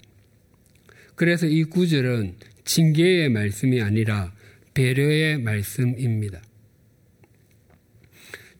그래서 1.16 1.46
이 1.46 1.64
구절은 1.64 2.37
징계의 2.64 3.31
말씀이 3.31 3.81
아니라 3.81 4.33
배려의 4.74 5.38
말씀입니다. 5.40 6.40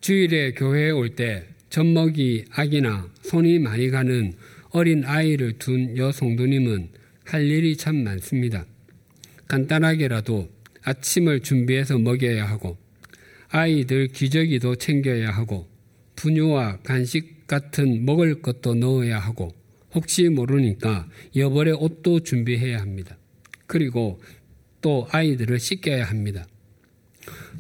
주일에 0.01 0.53
교회에 0.53 0.91
올 0.91 1.15
때 1.15 1.45
젖먹이 1.71 2.47
아기나 2.51 3.11
손이 3.23 3.59
많이 3.59 3.91
가는 3.91 4.33
어린 4.71 5.05
아이를 5.05 5.59
둔 5.59 5.97
여성도님은 5.97 6.89
할 7.25 7.45
일이 7.45 7.77
참 7.77 7.97
많습니다. 7.97 8.65
간단하게라도 9.49 10.49
아침을 10.83 11.41
준비해서 11.41 11.99
먹여야 11.99 12.47
하고 12.47 12.79
아이들 13.49 14.09
기저귀도 14.09 14.77
챙겨야 14.77 15.31
하고 15.31 15.69
분유와 16.17 16.79
간식 16.79 17.47
같은 17.47 18.05
먹을 18.05 18.41
것도 18.41 18.75
넣어야 18.75 19.19
하고 19.19 19.53
혹시 19.97 20.29
모르니까 20.29 21.09
여벌의 21.35 21.73
옷도 21.75 22.21
준비해야 22.21 22.81
합니다. 22.81 23.17
그리고 23.67 24.21
또 24.83 25.09
아이들을 25.11 25.59
씻겨야 25.59 26.05
합니다. 26.05 26.47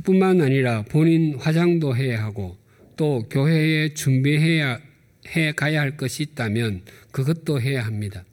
뿐만 0.04 0.42
아니라 0.42 0.82
본인 0.82 1.34
화장도 1.36 1.96
해야 1.96 2.22
하고 2.22 2.58
또 2.96 3.26
교회에 3.30 3.94
준비해야 3.94 4.80
해 5.28 5.52
가야 5.52 5.80
할 5.80 5.96
것이 5.96 6.22
있다면 6.22 6.82
그것도 7.10 7.60
해야 7.60 7.84
합니다. 7.84 8.24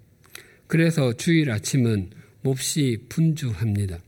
그래서 0.68 1.14
주일 1.14 1.50
아침은 1.50 2.10
몹시 2.42 3.06
분주합니다. 3.08 4.00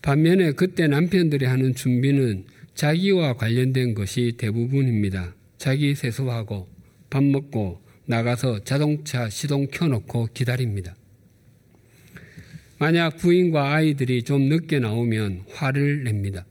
반면에 0.00 0.52
그때 0.52 0.88
남편들이 0.88 1.44
하는 1.44 1.74
준비는 1.74 2.46
자기와 2.74 3.34
관련된 3.34 3.92
것이 3.92 4.32
대부분입니다. 4.38 5.34
자기 5.58 5.94
세수하고 5.94 6.71
밥 7.12 7.22
먹고 7.22 7.82
나가서 8.06 8.64
자동차 8.64 9.28
시동 9.28 9.66
켜놓고 9.66 10.28
기다립니다. 10.32 10.96
만약 12.78 13.18
부인과 13.18 13.74
아이들이 13.74 14.22
좀 14.22 14.48
늦게 14.48 14.78
나오면 14.78 15.44
화를 15.50 16.04
냅니다. 16.04 16.46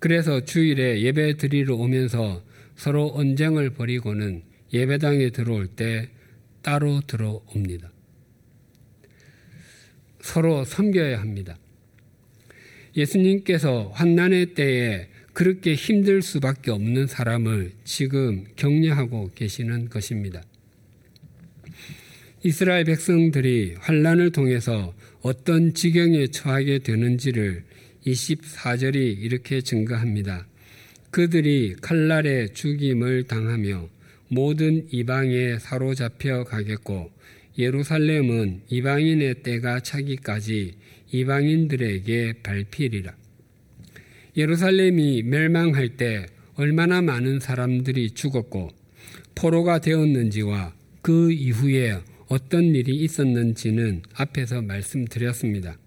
그래서 0.00 0.44
주일에 0.44 1.00
예배 1.00 1.36
드리러 1.36 1.76
오면서 1.76 2.42
서로 2.74 3.12
언쟁을 3.14 3.70
벌이고는 3.70 4.42
예배당에 4.72 5.30
들어올 5.30 5.68
때 5.68 6.08
따로 6.60 7.00
들어옵니다. 7.06 7.92
서로 10.22 10.64
섬겨야 10.64 11.20
합니다. 11.20 11.56
예수님께서 12.96 13.92
환난의 13.94 14.54
때에 14.54 15.06
그렇게 15.36 15.74
힘들 15.74 16.22
수밖에 16.22 16.70
없는 16.70 17.08
사람을 17.08 17.72
지금 17.84 18.46
격려하고 18.56 19.32
계시는 19.34 19.90
것입니다. 19.90 20.42
이스라엘 22.42 22.84
백성들이 22.84 23.74
환란을 23.78 24.30
통해서 24.30 24.94
어떤 25.20 25.74
지경에 25.74 26.28
처하게 26.28 26.78
되는지를 26.78 27.64
24절이 28.06 29.18
이렇게 29.20 29.60
증거합니다. 29.60 30.46
그들이 31.10 31.76
칼날에 31.82 32.48
죽임을 32.48 33.24
당하며 33.24 33.90
모든 34.28 34.88
이방에 34.90 35.58
사로잡혀 35.58 36.44
가겠고 36.44 37.10
예루살렘은 37.58 38.62
이방인의 38.70 39.42
때가 39.42 39.80
차기까지 39.80 40.76
이방인들에게 41.12 42.36
밟히리라. 42.42 43.25
예루살렘이 44.36 45.22
멸망할 45.22 45.96
때 45.96 46.26
얼마나 46.54 47.00
많은 47.00 47.40
사람들이 47.40 48.10
죽었고 48.10 48.70
포로가 49.34 49.80
되었는지와 49.80 50.74
그 51.02 51.32
이후에 51.32 51.98
어떤 52.28 52.74
일이 52.74 52.96
있었는지는 52.96 54.02
앞에서 54.14 54.62
말씀드렸습니다. 54.62 55.78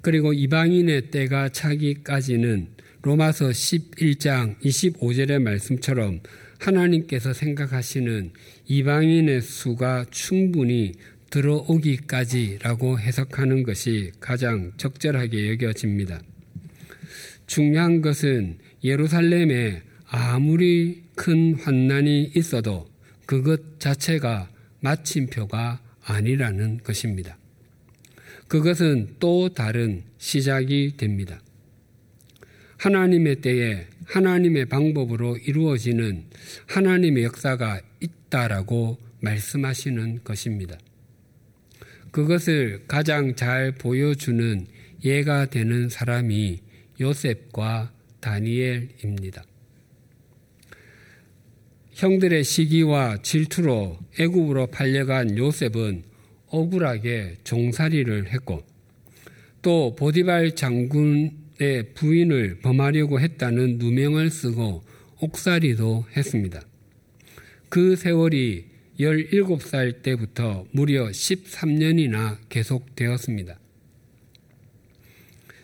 그리고 0.00 0.32
이방인의 0.32 1.10
때가 1.10 1.50
차기까지는 1.50 2.68
로마서 3.02 3.48
11장 3.50 4.58
25절의 4.60 5.40
말씀처럼 5.40 6.20
하나님께서 6.58 7.32
생각하시는 7.32 8.32
이방인의 8.66 9.42
수가 9.42 10.06
충분히 10.10 10.92
들어오기까지라고 11.30 12.98
해석하는 12.98 13.62
것이 13.62 14.12
가장 14.20 14.72
적절하게 14.76 15.50
여겨집니다. 15.50 16.20
중요한 17.46 18.00
것은 18.00 18.58
예루살렘에 18.84 19.82
아무리 20.06 21.02
큰 21.14 21.54
환난이 21.54 22.32
있어도 22.36 22.88
그것 23.26 23.80
자체가 23.80 24.50
마침표가 24.80 25.80
아니라는 26.04 26.78
것입니다. 26.82 27.38
그것은 28.48 29.14
또 29.18 29.48
다른 29.48 30.02
시작이 30.18 30.96
됩니다. 30.96 31.40
하나님의 32.76 33.36
때에 33.36 33.86
하나님의 34.04 34.66
방법으로 34.66 35.38
이루어지는 35.38 36.24
하나님의 36.66 37.24
역사가 37.24 37.80
있다라고 38.00 38.98
말씀하시는 39.20 40.24
것입니다. 40.24 40.76
그것을 42.10 42.84
가장 42.88 43.34
잘 43.36 43.72
보여주는 43.72 44.66
예가 45.04 45.46
되는 45.46 45.88
사람이 45.88 46.60
요셉과 47.00 47.92
다니엘입니다. 48.20 49.44
형들의 51.92 52.42
시기와 52.42 53.18
질투로 53.22 53.98
애굽으로 54.18 54.68
팔려간 54.68 55.36
요셉은 55.36 56.04
억울하게 56.48 57.36
종살이를 57.44 58.32
했고 58.32 58.62
또 59.62 59.94
보디발 59.96 60.54
장군의 60.54 61.92
부인을 61.94 62.58
범하려고 62.60 63.20
했다는 63.20 63.78
누명을 63.78 64.30
쓰고 64.30 64.82
옥살이도 65.20 66.06
했습니다. 66.16 66.60
그 67.68 67.96
세월이 67.96 68.66
17살 68.98 70.02
때부터 70.02 70.66
무려 70.72 71.06
13년이나 71.08 72.38
계속되었습니다. 72.48 73.58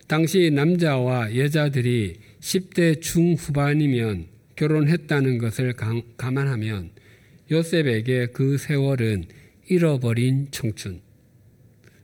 당시 0.09 0.51
남자와 0.51 1.37
여자들이 1.37 2.17
10대 2.41 3.03
중후반이면 3.03 4.27
결혼했다는 4.57 5.37
것을 5.37 5.75
감안하면 6.17 6.93
요셉에게 7.51 8.29
그 8.33 8.57
세월은 8.57 9.27
잃어버린 9.69 10.49
청춘, 10.51 11.03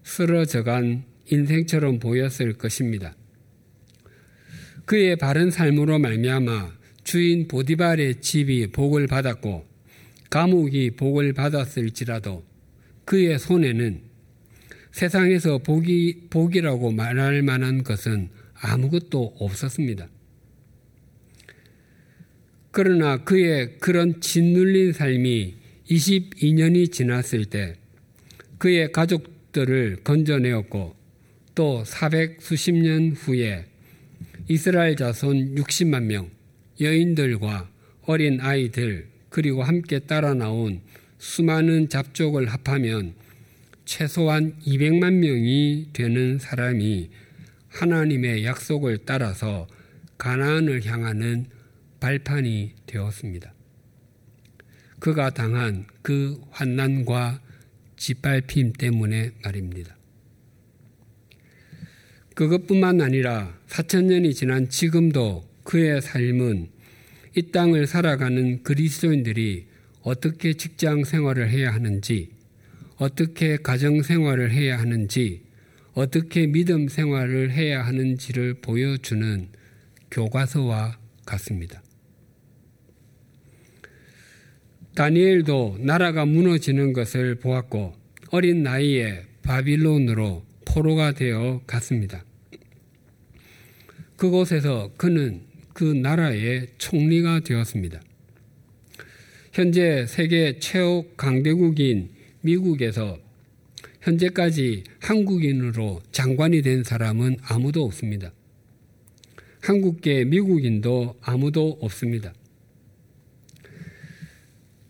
쓰러져간 0.02 1.04
인생처럼 1.30 1.98
보였을 1.98 2.52
것입니다. 2.52 3.16
그의 4.84 5.16
바른 5.16 5.50
삶으로 5.50 5.98
말미암아 5.98 6.76
주인 7.04 7.48
보디발의 7.48 8.20
집이 8.20 8.66
복을 8.72 9.06
받았고 9.06 9.64
감옥이 10.28 10.90
복을 10.90 11.32
받았을지라도 11.32 12.44
그의 13.06 13.38
손에는 13.38 14.02
세상에서 14.94 15.58
복이, 15.58 16.28
복이라고 16.30 16.92
말할 16.92 17.42
만한 17.42 17.82
것은 17.82 18.28
아무것도 18.54 19.34
없었습니다. 19.40 20.06
그러나 22.70 23.24
그의 23.24 23.78
그런 23.80 24.20
짓눌린 24.20 24.92
삶이 24.92 25.56
22년이 25.90 26.92
지났을 26.92 27.46
때 27.46 27.74
그의 28.58 28.92
가족들을 28.92 30.04
건져내었고 30.04 30.94
또 31.56 31.84
400 31.84 32.40
수십 32.40 32.70
년 32.70 33.14
후에 33.16 33.66
이스라엘 34.46 34.94
자손 34.94 35.56
60만 35.56 36.04
명, 36.04 36.30
여인들과 36.80 37.68
어린 38.02 38.40
아이들, 38.40 39.08
그리고 39.28 39.64
함께 39.64 39.98
따라 39.98 40.34
나온 40.34 40.82
수많은 41.18 41.88
잡족을 41.88 42.46
합하면 42.46 43.23
최소한 43.84 44.56
200만 44.66 45.14
명이 45.14 45.90
되는 45.92 46.38
사람이 46.38 47.10
하나님의 47.68 48.44
약속을 48.44 48.98
따라서 49.04 49.66
가나안을 50.16 50.84
향하는 50.86 51.46
발판이 52.00 52.74
되었습니다. 52.86 53.52
그가 55.00 55.30
당한 55.30 55.86
그 56.02 56.40
환난과 56.50 57.40
짓밟힘 57.96 58.72
때문에 58.72 59.32
말입니다. 59.42 59.96
그것뿐만 62.34 63.00
아니라 63.00 63.58
4천 63.68 64.04
년이 64.04 64.34
지난 64.34 64.68
지금도 64.68 65.48
그의 65.62 66.00
삶은 66.00 66.68
이 67.36 67.42
땅을 67.50 67.86
살아가는 67.86 68.62
그리스도인들이 68.62 69.66
어떻게 70.02 70.54
직장 70.54 71.04
생활을 71.04 71.48
해야 71.50 71.72
하는지, 71.72 72.30
어떻게 72.96 73.56
가정 73.56 74.02
생활을 74.02 74.50
해야 74.52 74.78
하는지, 74.78 75.42
어떻게 75.94 76.46
믿음 76.46 76.88
생활을 76.88 77.52
해야 77.52 77.84
하는지를 77.84 78.54
보여주는 78.54 79.48
교과서와 80.10 80.98
같습니다. 81.24 81.82
다니엘도 84.94 85.78
나라가 85.80 86.24
무너지는 86.24 86.92
것을 86.92 87.36
보았고 87.36 87.94
어린 88.30 88.62
나이에 88.62 89.22
바빌론으로 89.42 90.44
포로가 90.64 91.12
되어 91.12 91.62
갔습니다. 91.66 92.24
그곳에서 94.16 94.92
그는 94.96 95.42
그 95.72 95.84
나라의 95.84 96.68
총리가 96.78 97.40
되었습니다. 97.40 98.00
현재 99.52 100.06
세계 100.06 100.58
최고 100.58 101.12
강대국인 101.16 102.10
미국에서 102.44 103.18
현재까지 104.02 104.84
한국인으로 105.00 106.02
장관이 106.12 106.60
된 106.62 106.84
사람은 106.84 107.38
아무도 107.42 107.84
없습니다. 107.84 108.32
한국계 109.62 110.26
미국인도 110.26 111.16
아무도 111.22 111.78
없습니다. 111.80 112.34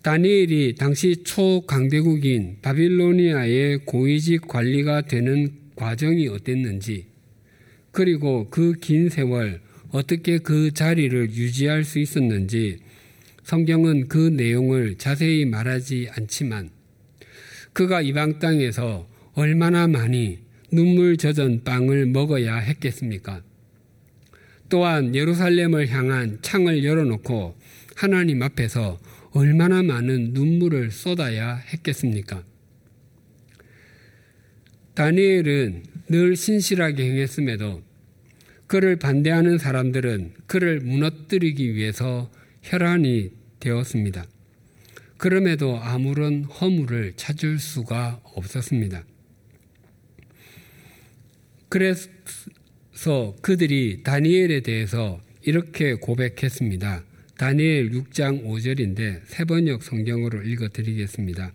다니엘이 0.02 0.74
당시 0.74 1.22
초강대국인 1.22 2.58
바빌로니아의 2.60 3.84
고위직 3.86 4.48
관리가 4.48 5.02
되는 5.02 5.52
과정이 5.76 6.28
어땠는지, 6.28 7.06
그리고 7.92 8.48
그 8.50 8.74
긴 8.80 9.08
세월 9.08 9.62
어떻게 9.90 10.38
그 10.38 10.72
자리를 10.72 11.30
유지할 11.30 11.84
수 11.84 12.00
있었는지 12.00 12.78
성경은 13.44 14.08
그 14.08 14.18
내용을 14.30 14.96
자세히 14.98 15.44
말하지 15.44 16.08
않지만 16.10 16.70
그가 17.74 18.00
이방 18.00 18.38
땅에서 18.38 19.06
얼마나 19.34 19.86
많이 19.88 20.38
눈물 20.70 21.16
젖은 21.16 21.64
빵을 21.64 22.06
먹어야 22.06 22.56
했겠습니까? 22.56 23.42
또한 24.68 25.14
예루살렘을 25.14 25.88
향한 25.88 26.38
창을 26.40 26.84
열어놓고 26.84 27.56
하나님 27.96 28.42
앞에서 28.42 28.98
얼마나 29.32 29.82
많은 29.82 30.32
눈물을 30.32 30.92
쏟아야 30.92 31.56
했겠습니까? 31.56 32.44
다니엘은 34.94 35.82
늘 36.08 36.36
신실하게 36.36 37.02
행했음에도 37.10 37.82
그를 38.68 38.96
반대하는 38.96 39.58
사람들은 39.58 40.34
그를 40.46 40.78
무너뜨리기 40.78 41.74
위해서 41.74 42.30
혈안이 42.62 43.32
되었습니다. 43.58 44.26
그럼에도 45.16 45.78
아무런 45.78 46.44
허물을 46.44 47.14
찾을 47.16 47.58
수가 47.58 48.20
없었습니다. 48.24 49.04
그래서 51.68 52.08
그들이 53.40 54.02
다니엘에 54.02 54.60
대해서 54.60 55.20
이렇게 55.42 55.94
고백했습니다. 55.94 57.04
다니엘 57.36 57.90
6장 57.90 58.44
5절인데 58.44 59.22
세 59.24 59.44
번역 59.44 59.82
성경으로 59.82 60.42
읽어 60.42 60.68
드리겠습니다. 60.68 61.52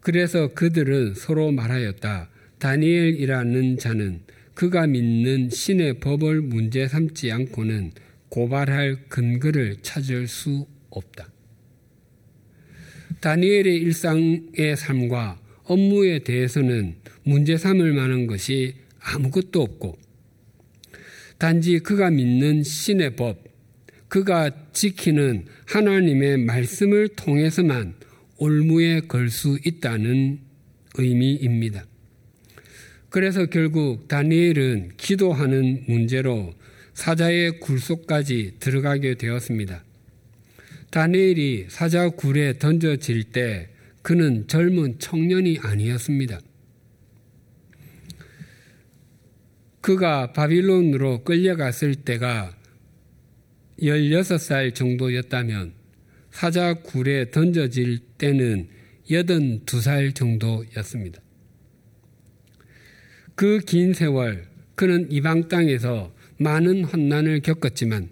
그래서 0.00 0.48
그들은 0.54 1.14
서로 1.14 1.52
말하였다. 1.52 2.30
다니엘이라는 2.58 3.78
자는 3.78 4.20
그가 4.54 4.86
믿는 4.86 5.50
신의 5.50 6.00
법을 6.00 6.40
문제 6.40 6.88
삼지 6.88 7.30
않고는 7.30 7.92
고발할 8.30 9.08
근거를 9.08 9.76
찾을 9.82 10.26
수 10.26 10.66
없다. 10.90 11.28
다니엘의 13.20 13.76
일상의 13.76 14.76
삶과 14.76 15.40
업무에 15.64 16.20
대해서는 16.20 16.96
문제 17.24 17.56
삼을 17.56 17.92
만한 17.92 18.26
것이 18.26 18.74
아무것도 19.00 19.60
없고 19.60 19.98
단지 21.38 21.78
그가 21.78 22.10
믿는 22.10 22.62
신의 22.64 23.14
법, 23.14 23.44
그가 24.08 24.50
지키는 24.72 25.46
하나님의 25.66 26.38
말씀을 26.38 27.08
통해서만 27.08 27.94
올무에 28.38 29.00
걸 29.00 29.30
수 29.30 29.58
있다는 29.64 30.40
의미입니다. 30.96 31.84
그래서 33.10 33.46
결국 33.46 34.08
다니엘은 34.08 34.92
기도하는 34.96 35.84
문제로 35.86 36.54
사자의 36.94 37.60
굴속까지 37.60 38.54
들어가게 38.58 39.14
되었습니다. 39.14 39.84
다니엘이 40.90 41.66
사자 41.68 42.08
굴에 42.08 42.58
던져질 42.58 43.24
때 43.24 43.68
그는 44.02 44.46
젊은 44.46 44.98
청년이 44.98 45.58
아니었습니다. 45.60 46.40
그가 49.80 50.32
바빌론으로 50.32 51.24
끌려갔을 51.24 51.94
때가 51.94 52.54
16살 53.80 54.74
정도였다면 54.74 55.72
사자 56.30 56.74
굴에 56.74 57.30
던져질 57.30 57.98
때는 58.18 58.68
82살 59.10 60.14
정도였습니다. 60.14 61.20
그 63.34 63.60
긴 63.60 63.94
세월 63.94 64.46
그는 64.74 65.10
이방 65.10 65.48
땅에서 65.48 66.12
많은 66.38 66.84
환난을 66.84 67.40
겪었지만 67.40 68.10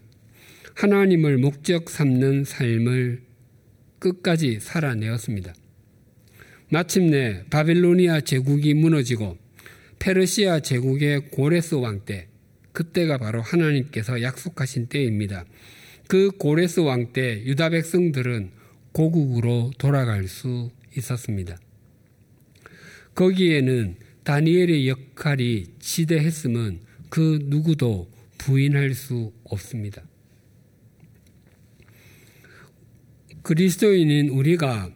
하나님을 0.76 1.38
목적 1.38 1.88
삼는 1.88 2.44
삶을 2.44 3.22
끝까지 3.98 4.60
살아내었습니다. 4.60 5.54
마침내 6.68 7.44
바빌로니아 7.48 8.20
제국이 8.20 8.74
무너지고 8.74 9.38
페르시아 9.98 10.60
제국의 10.60 11.30
고레스 11.30 11.76
왕 11.76 12.04
때, 12.04 12.28
그때가 12.72 13.16
바로 13.16 13.40
하나님께서 13.40 14.20
약속하신 14.20 14.88
때입니다. 14.88 15.46
그 16.08 16.30
고레스 16.32 16.80
왕 16.80 17.14
때 17.14 17.42
유다 17.46 17.70
백성들은 17.70 18.50
고국으로 18.92 19.70
돌아갈 19.78 20.28
수 20.28 20.70
있었습니다. 20.94 21.56
거기에는 23.14 23.96
다니엘의 24.24 24.88
역할이 24.88 25.68
지대했음은 25.78 26.80
그 27.08 27.38
누구도 27.44 28.10
부인할 28.36 28.92
수 28.92 29.32
없습니다. 29.44 30.02
그리스도인인 33.46 34.30
우리가 34.30 34.90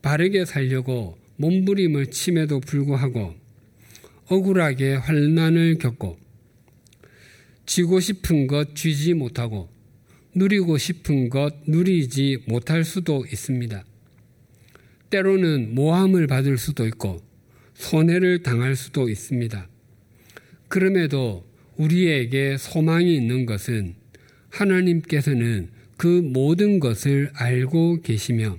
바르게 0.00 0.44
살려고 0.44 1.18
몸부림을 1.38 2.12
침에도 2.12 2.60
불구하고 2.60 3.34
억울하게 4.26 4.94
환난을 4.94 5.78
겪고 5.78 6.16
쥐고 7.66 7.98
싶은 7.98 8.46
것 8.46 8.76
쥐지 8.76 9.14
못하고 9.14 9.68
누리고 10.36 10.78
싶은 10.78 11.30
것 11.30 11.52
누리지 11.66 12.44
못할 12.46 12.84
수도 12.84 13.26
있습니다. 13.26 13.84
때로는 15.10 15.74
모함을 15.74 16.28
받을 16.28 16.58
수도 16.58 16.86
있고 16.86 17.20
손해를 17.74 18.44
당할 18.44 18.76
수도 18.76 19.08
있습니다. 19.08 19.68
그럼에도 20.68 21.44
우리에게 21.76 22.56
소망이 22.56 23.16
있는 23.16 23.46
것은 23.46 23.96
하나님께서는 24.50 25.79
그 26.00 26.06
모든 26.06 26.80
것을 26.80 27.30
알고 27.34 28.00
계시며 28.00 28.56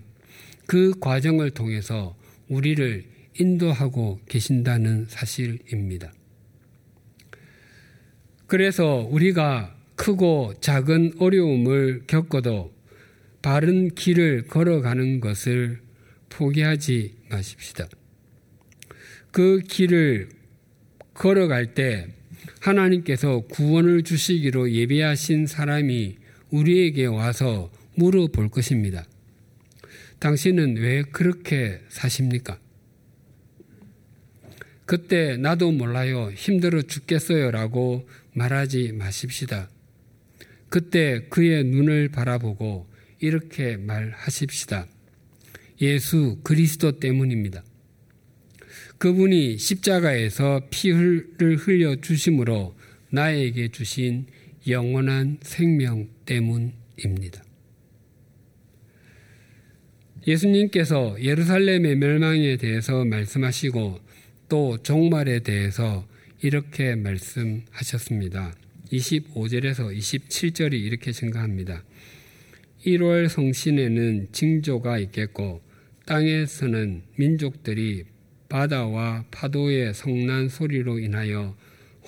그 0.67 0.93
과정을 0.99 1.49
통해서 1.49 2.15
우리를 2.49 3.03
인도하고 3.39 4.19
계신다는 4.29 5.07
사실입니다. 5.09 6.13
그래서 8.45 9.07
우리가 9.09 9.75
크고 9.95 10.53
작은 10.61 11.13
어려움을 11.17 12.03
겪어도 12.05 12.75
바른 13.41 13.89
길을 13.95 14.45
걸어가는 14.45 15.19
것을 15.19 15.81
포기하지 16.29 17.15
마십시다. 17.31 17.87
그 19.31 19.61
길을 19.67 20.29
걸어갈 21.15 21.73
때 21.73 22.05
하나님께서 22.59 23.39
구원을 23.47 24.03
주시기로 24.03 24.71
예비하신 24.73 25.47
사람이 25.47 26.20
우리에게 26.51 27.05
와서 27.05 27.71
물어볼 27.95 28.49
것입니다. 28.49 29.05
당신은 30.19 30.77
왜 30.77 31.01
그렇게 31.01 31.81
사십니까? 31.89 32.59
그때 34.85 35.37
나도 35.37 35.71
몰라요. 35.71 36.31
힘들어 36.35 36.81
죽겠어요. 36.81 37.51
라고 37.51 38.07
말하지 38.33 38.91
마십시다. 38.91 39.69
그때 40.69 41.25
그의 41.29 41.63
눈을 41.63 42.09
바라보고 42.09 42.87
이렇게 43.19 43.77
말하십시다. 43.77 44.87
예수 45.81 46.39
그리스도 46.43 46.99
때문입니다. 46.99 47.63
그분이 48.97 49.57
십자가에서 49.57 50.67
피를 50.69 51.57
흘려 51.57 51.95
주심으로 52.01 52.75
나에게 53.09 53.69
주신 53.69 54.27
영원한 54.67 55.37
생명 55.41 56.07
때문입니다. 56.25 57.43
예수님께서 60.27 61.17
예루살렘의 61.19 61.95
멸망에 61.95 62.57
대해서 62.57 63.03
말씀하시고 63.05 63.99
또 64.49 64.77
종말에 64.83 65.39
대해서 65.39 66.07
이렇게 66.41 66.95
말씀하셨습니다. 66.95 68.53
25절에서 68.91 69.95
27절이 69.97 70.73
이렇게 70.73 71.11
증가합니다. 71.11 71.83
1월 72.85 73.29
성신에는 73.29 74.27
징조가 74.31 74.99
있겠고 74.99 75.61
땅에서는 76.05 77.03
민족들이 77.15 78.03
바다와 78.49 79.25
파도의 79.31 79.93
성난 79.93 80.49
소리로 80.49 80.99
인하여 80.99 81.55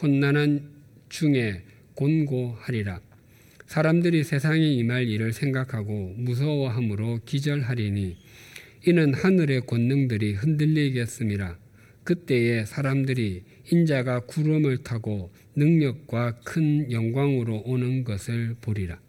혼란한 0.02 0.70
중에 1.10 1.64
곤고하리라. 1.96 3.00
사람들이 3.68 4.24
세상에 4.24 4.66
임할 4.66 5.08
일을 5.08 5.34
생각하고 5.34 6.14
무서워함으로 6.18 7.22
기절하리니 7.26 8.18
이는 8.88 9.14
하늘의 9.14 9.62
권능들이 9.66 10.34
흔들리겠음이라. 10.34 11.58
그때에 12.04 12.66
사람들이 12.66 13.44
인자가 13.72 14.22
구름을 14.22 14.80
타고 14.80 15.32
능력과 15.56 16.40
큰 16.44 16.92
영광으로 16.92 17.64
오는 17.66 18.04
것을 18.04 18.56
보리라. 18.62 19.00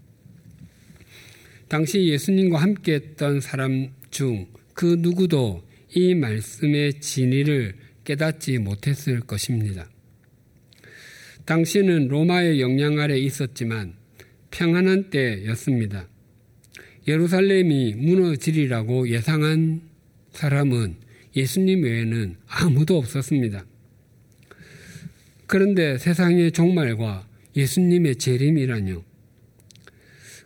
당시 1.69 2.07
예수님과 2.07 2.59
함께 2.59 2.95
했던 2.95 3.41
사람 3.41 3.91
중 4.11 4.47
그 4.75 4.97
누구도 4.99 5.63
이 5.95 6.15
말씀의 6.15 7.01
진리를 7.01 7.75
깨닫지 8.03 8.59
못했을 8.59 9.21
것입니다. 9.21 9.89
당시는 11.45 12.09
로마의 12.09 12.61
영향 12.61 12.99
아래 12.99 13.19
있었지만 13.19 13.95
평안한 14.51 15.11
때였습니다. 15.11 16.09
예루살렘이 17.07 17.95
무너지리라고 17.95 19.09
예상한 19.09 19.83
사람은 20.33 20.97
예수님 21.37 21.83
외에는 21.83 22.37
아무도 22.47 22.97
없었습니다. 22.97 23.67
그런데 25.47 25.99
세상의 25.99 26.53
종말과 26.53 27.29
예수님의 27.57 28.17
재림이라뇨. 28.17 29.05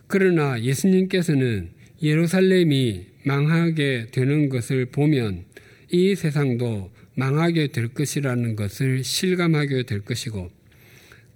그러나 0.07 0.61
예수님께서는 0.61 1.69
예루살렘이 2.01 3.05
망하게 3.23 4.07
되는 4.11 4.49
것을 4.49 4.87
보면 4.87 5.45
이 5.91 6.15
세상도 6.15 6.91
망하게 7.15 7.67
될 7.67 7.89
것이라는 7.89 8.55
것을 8.55 9.03
실감하게 9.03 9.83
될 9.83 10.01
것이고 10.01 10.58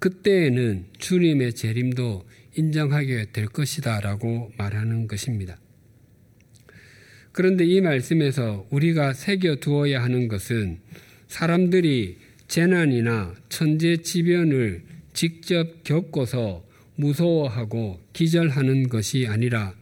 그때에는 0.04 0.84
주님의 0.98 1.54
재림도 1.54 2.28
인정하게 2.56 3.28
될 3.32 3.46
것이다 3.46 4.00
라고 4.00 4.52
말하는 4.58 5.08
것입니다. 5.08 5.56
그런데 7.32 7.64
이 7.64 7.80
말씀에서 7.80 8.66
우리가 8.68 9.14
새겨 9.14 9.56
두어야 9.56 10.02
하는 10.02 10.28
것은 10.28 10.80
사람들이 11.28 12.18
재난이나 12.48 13.34
천재지변을 13.48 14.82
직접 15.14 15.82
겪고서 15.84 16.66
무서워하고 16.96 17.98
기절하는 18.12 18.90
것이 18.90 19.26
아니라 19.26 19.74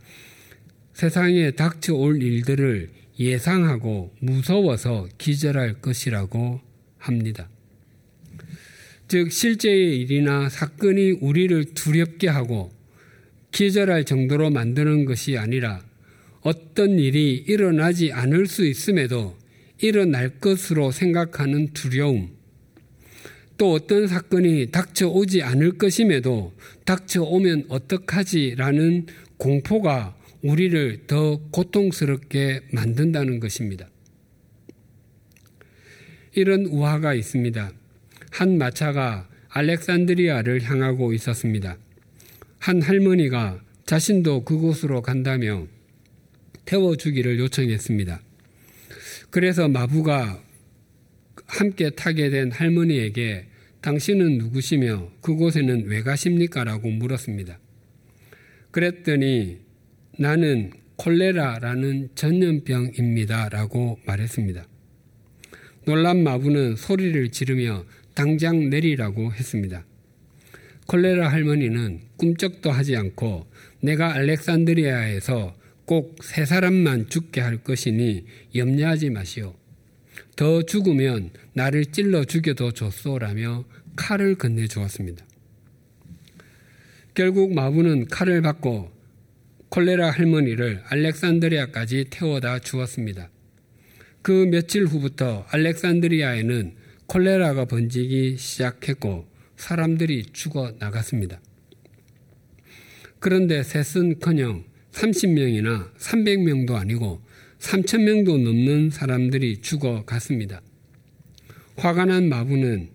세상에 0.94 1.50
닥쳐올 1.50 2.22
일들을 2.22 2.90
예상하고 3.18 4.14
무서워서 4.20 5.08
기절할 5.18 5.80
것이라고 5.80 6.60
합니다. 6.98 7.48
즉, 9.12 9.30
실제의 9.30 10.00
일이나 10.00 10.48
사건이 10.48 11.18
우리를 11.20 11.74
두렵게 11.74 12.28
하고 12.28 12.72
기절할 13.50 14.04
정도로 14.06 14.48
만드는 14.48 15.04
것이 15.04 15.36
아니라 15.36 15.84
어떤 16.40 16.98
일이 16.98 17.44
일어나지 17.46 18.10
않을 18.10 18.46
수 18.46 18.64
있음에도 18.64 19.36
일어날 19.82 20.30
것으로 20.38 20.92
생각하는 20.92 21.74
두려움, 21.74 22.30
또 23.58 23.72
어떤 23.72 24.06
사건이 24.06 24.70
닥쳐오지 24.70 25.42
않을 25.42 25.72
것임에도 25.76 26.54
닥쳐오면 26.86 27.66
어떡하지라는 27.68 29.08
공포가 29.36 30.16
우리를 30.40 31.02
더 31.06 31.38
고통스럽게 31.50 32.62
만든다는 32.72 33.40
것입니다. 33.40 33.90
이런 36.34 36.64
우화가 36.64 37.12
있습니다. 37.12 37.81
한 38.32 38.56
마차가 38.56 39.28
알렉산드리아를 39.50 40.62
향하고 40.62 41.12
있었습니다. 41.12 41.76
한 42.58 42.80
할머니가 42.80 43.60
자신도 43.84 44.44
그곳으로 44.44 45.02
간다며 45.02 45.66
태워주기를 46.64 47.38
요청했습니다. 47.38 48.22
그래서 49.28 49.68
마부가 49.68 50.42
함께 51.46 51.90
타게 51.90 52.30
된 52.30 52.50
할머니에게 52.50 53.48
당신은 53.82 54.38
누구시며 54.38 55.10
그곳에는 55.20 55.84
왜 55.86 56.02
가십니까? 56.02 56.64
라고 56.64 56.88
물었습니다. 56.88 57.58
그랬더니 58.70 59.58
나는 60.18 60.70
콜레라라는 60.96 62.10
전염병입니다. 62.14 63.50
라고 63.50 63.98
말했습니다. 64.06 64.66
놀란 65.84 66.22
마부는 66.22 66.76
소리를 66.76 67.30
지르며 67.30 67.84
당장 68.14 68.70
내리라고 68.70 69.32
했습니다. 69.32 69.84
콜레라 70.86 71.28
할머니는 71.28 72.00
꿈쩍도 72.16 72.70
하지 72.70 72.96
않고 72.96 73.46
내가 73.80 74.14
알렉산드리아에서 74.14 75.54
꼭 75.84 76.16
세 76.22 76.46
사람만 76.46 77.08
죽게 77.08 77.40
할 77.40 77.58
것이니 77.58 78.24
염려하지 78.54 79.10
마시오. 79.10 79.54
더 80.36 80.62
죽으면 80.62 81.30
나를 81.52 81.86
찔러 81.86 82.24
죽여도 82.24 82.72
좋소라며 82.72 83.64
칼을 83.96 84.36
건네 84.36 84.68
주었습니다. 84.68 85.24
결국 87.14 87.54
마부는 87.54 88.06
칼을 88.06 88.40
받고 88.40 88.90
콜레라 89.68 90.10
할머니를 90.10 90.82
알렉산드리아까지 90.86 92.06
태워다 92.10 92.60
주었습니다. 92.60 93.30
그 94.22 94.46
며칠 94.50 94.86
후부터 94.86 95.44
알렉산드리아에는 95.50 96.74
콜레라가 97.12 97.66
번지기 97.66 98.38
시작했고 98.38 99.28
사람들이 99.56 100.24
죽어 100.32 100.72
나갔습니다. 100.78 101.42
그런데 103.18 103.62
셋은 103.62 104.18
커녕 104.18 104.64
30명이나 104.92 105.94
300명도 105.98 106.72
아니고 106.72 107.20
3천명도 107.58 108.42
넘는 108.42 108.88
사람들이 108.88 109.60
죽어 109.60 110.06
갔습니다. 110.06 110.62
화가 111.76 112.06
난 112.06 112.30
마부는 112.30 112.88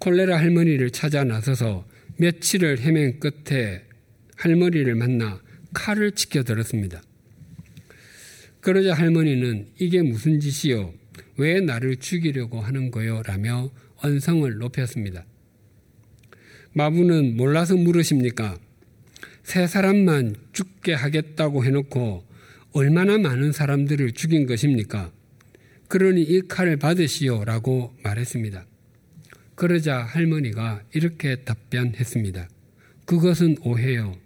콜레라 0.00 0.36
할머니를 0.36 0.90
찾아 0.90 1.22
나서서 1.22 1.86
며칠을 2.16 2.80
헤맨 2.80 3.20
끝에 3.20 3.84
할머니를 4.38 4.96
만나 4.96 5.40
칼을 5.72 6.16
지켜들었습니다. 6.16 7.00
그러자 8.60 8.92
할머니는 8.94 9.68
이게 9.78 10.02
무슨 10.02 10.40
짓이요? 10.40 10.99
왜 11.36 11.60
나를 11.60 11.96
죽이려고 11.96 12.60
하는 12.60 12.90
거요? 12.90 13.22
라며 13.24 13.70
언성을 13.96 14.52
높였습니다. 14.58 15.24
마부는 16.72 17.36
몰라서 17.36 17.76
물으십니까? 17.76 18.58
세 19.42 19.66
사람만 19.66 20.36
죽게 20.52 20.92
하겠다고 20.94 21.64
해놓고 21.64 22.24
얼마나 22.72 23.18
많은 23.18 23.52
사람들을 23.52 24.12
죽인 24.12 24.46
것입니까? 24.46 25.10
그러니 25.88 26.22
이 26.22 26.42
칼을 26.42 26.76
받으시오 26.76 27.44
라고 27.44 27.92
말했습니다. 28.04 28.64
그러자 29.56 29.98
할머니가 29.98 30.82
이렇게 30.94 31.36
답변했습니다. 31.36 32.48
그것은 33.04 33.56
오해요. 33.62 34.16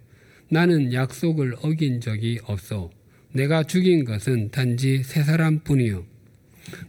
나는 0.49 0.93
약속을 0.93 1.55
어긴 1.63 2.01
적이 2.01 2.39
없어. 2.43 2.91
내가 3.33 3.63
죽인 3.63 4.05
것은 4.05 4.51
단지 4.51 5.01
세 5.03 5.23
사람 5.23 5.59
뿐이요. 5.59 6.05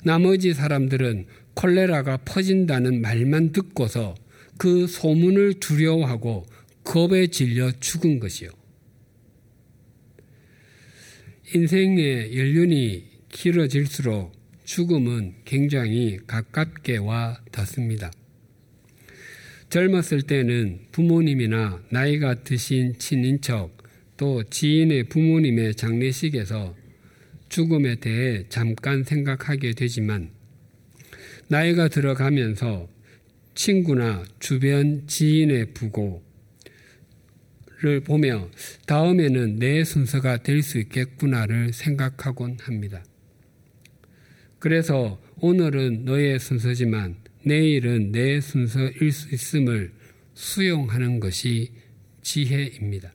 나머지 0.04 0.54
사람들은 0.54 1.26
콜레라가 1.54 2.18
퍼진다는 2.18 3.00
말만 3.00 3.52
듣고서 3.52 4.14
그 4.58 4.86
소문을 4.86 5.54
두려워하고 5.54 6.46
겁에 6.84 7.26
질려 7.26 7.72
죽은 7.80 8.20
것이요. 8.20 8.50
인생의 11.54 12.36
연륜이 12.36 13.04
길어질수록 13.30 14.32
죽음은 14.64 15.34
굉장히 15.44 16.18
가깝게 16.26 16.96
와 16.98 17.40
닿습니다. 17.52 18.10
젊었을 19.68 20.22
때는 20.22 20.80
부모님이나 20.92 21.82
나이가 21.90 22.34
드신 22.42 22.98
친인척 22.98 23.76
또 24.16 24.42
지인의 24.44 25.04
부모님의 25.04 25.74
장례식에서 25.74 26.74
죽음에 27.48 27.96
대해 27.96 28.44
잠깐 28.48 29.04
생각하게 29.04 29.72
되지만 29.72 30.30
나이가 31.48 31.88
들어가면서 31.88 32.88
친구나 33.54 34.24
주변 34.38 35.06
지인의 35.06 35.72
부고를 35.72 36.20
보며 38.04 38.50
다음에는 38.86 39.56
내 39.56 39.84
순서가 39.84 40.38
될 40.42 40.62
수 40.62 40.78
있겠구나를 40.78 41.72
생각하곤 41.72 42.58
합니다. 42.60 43.04
그래서 44.58 45.22
오늘은 45.40 46.04
너의 46.04 46.38
순서지만 46.40 47.16
내일은 47.44 48.10
내 48.10 48.40
순서일 48.40 49.12
수 49.12 49.32
있음을 49.32 49.92
수용하는 50.34 51.20
것이 51.20 51.72
지혜입니다. 52.22 53.14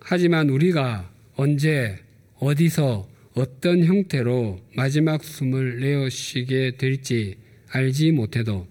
하지만 0.00 0.50
우리가 0.50 1.15
언제 1.36 1.98
어디서 2.38 3.06
어떤 3.34 3.84
형태로 3.84 4.58
마지막 4.74 5.22
숨을 5.22 5.80
내어 5.80 6.08
쉬게 6.08 6.78
될지 6.78 7.36
알지 7.68 8.12
못해도 8.12 8.66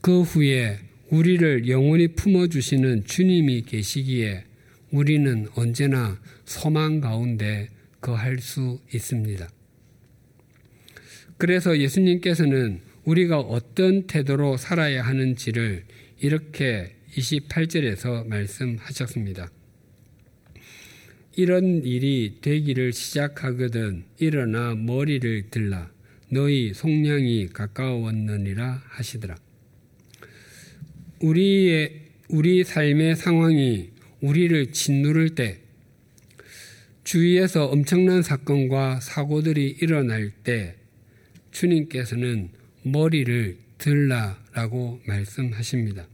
그 0.00 0.22
후에 0.22 0.78
우리를 1.10 1.68
영원히 1.68 2.08
품어주시는 2.08 3.04
주님이 3.04 3.62
계시기에 3.62 4.44
우리는 4.92 5.46
언제나 5.54 6.18
소망 6.46 7.00
가운데 7.00 7.68
거할 8.00 8.38
수 8.38 8.80
있습니다. 8.94 9.46
그래서 11.36 11.78
예수님께서는 11.78 12.80
우리가 13.04 13.40
어떤 13.40 14.06
태도로 14.06 14.56
살아야 14.56 15.02
하는지를 15.02 15.84
이렇게 16.20 16.96
28절에서 17.16 18.26
말씀하셨습니다. 18.26 19.50
이런 21.36 21.84
일이 21.84 22.38
되기를 22.40 22.92
시작하거든 22.92 24.04
일어나 24.18 24.74
머리를 24.74 25.50
들라 25.50 25.90
너희 26.30 26.72
속량이 26.74 27.48
가까웠느니라 27.48 28.82
하시더라. 28.86 29.36
우리의 31.20 32.02
우리 32.28 32.64
삶의 32.64 33.16
상황이 33.16 33.90
우리를 34.20 34.72
짓누를 34.72 35.34
때 35.34 35.60
주위에서 37.04 37.66
엄청난 37.66 38.22
사건과 38.22 39.00
사고들이 39.00 39.76
일어날 39.80 40.30
때 40.30 40.76
주님께서는 41.50 42.48
머리를 42.82 43.58
들라라고 43.78 45.00
말씀하십니다. 45.06 46.06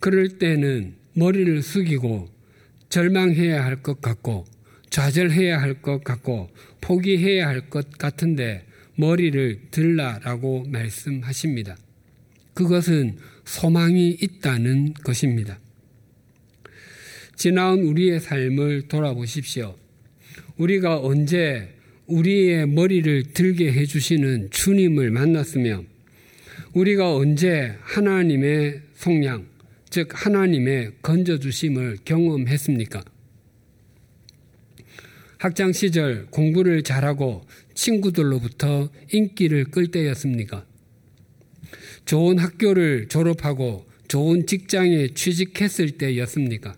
그럴 0.00 0.38
때는 0.38 0.94
머리를 1.14 1.62
숙이고 1.62 2.35
절망해야 2.96 3.62
할 3.62 3.82
것 3.82 4.00
같고 4.00 4.46
좌절해야 4.88 5.60
할 5.60 5.82
것 5.82 6.02
같고 6.02 6.48
포기해야 6.80 7.46
할 7.46 7.68
것 7.68 7.90
같은데 7.98 8.64
머리를 8.94 9.60
들라라고 9.70 10.64
말씀하십니다. 10.68 11.76
그것은 12.54 13.18
소망이 13.44 14.16
있다는 14.18 14.94
것입니다. 14.94 15.58
지나온 17.34 17.80
우리의 17.80 18.18
삶을 18.18 18.88
돌아보십시오. 18.88 19.76
우리가 20.56 20.98
언제 21.00 21.74
우리의 22.06 22.66
머리를 22.66 23.34
들게 23.34 23.72
해주시는 23.72 24.48
주님을 24.50 25.10
만났으며 25.10 25.84
우리가 26.72 27.14
언제 27.14 27.74
하나님의 27.82 28.80
속량, 28.94 29.44
즉 29.96 30.10
하나님의 30.12 30.92
건져주심을 31.00 32.00
경험했습니까? 32.04 33.02
학창 35.38 35.72
시절 35.72 36.26
공부를 36.26 36.82
잘하고 36.82 37.46
친구들로부터 37.72 38.90
인기를 39.10 39.70
끌 39.70 39.86
때였습니까? 39.86 40.66
좋은 42.04 42.36
학교를 42.36 43.08
졸업하고 43.08 43.86
좋은 44.06 44.46
직장에 44.46 45.14
취직했을 45.14 45.92
때였습니까? 45.92 46.76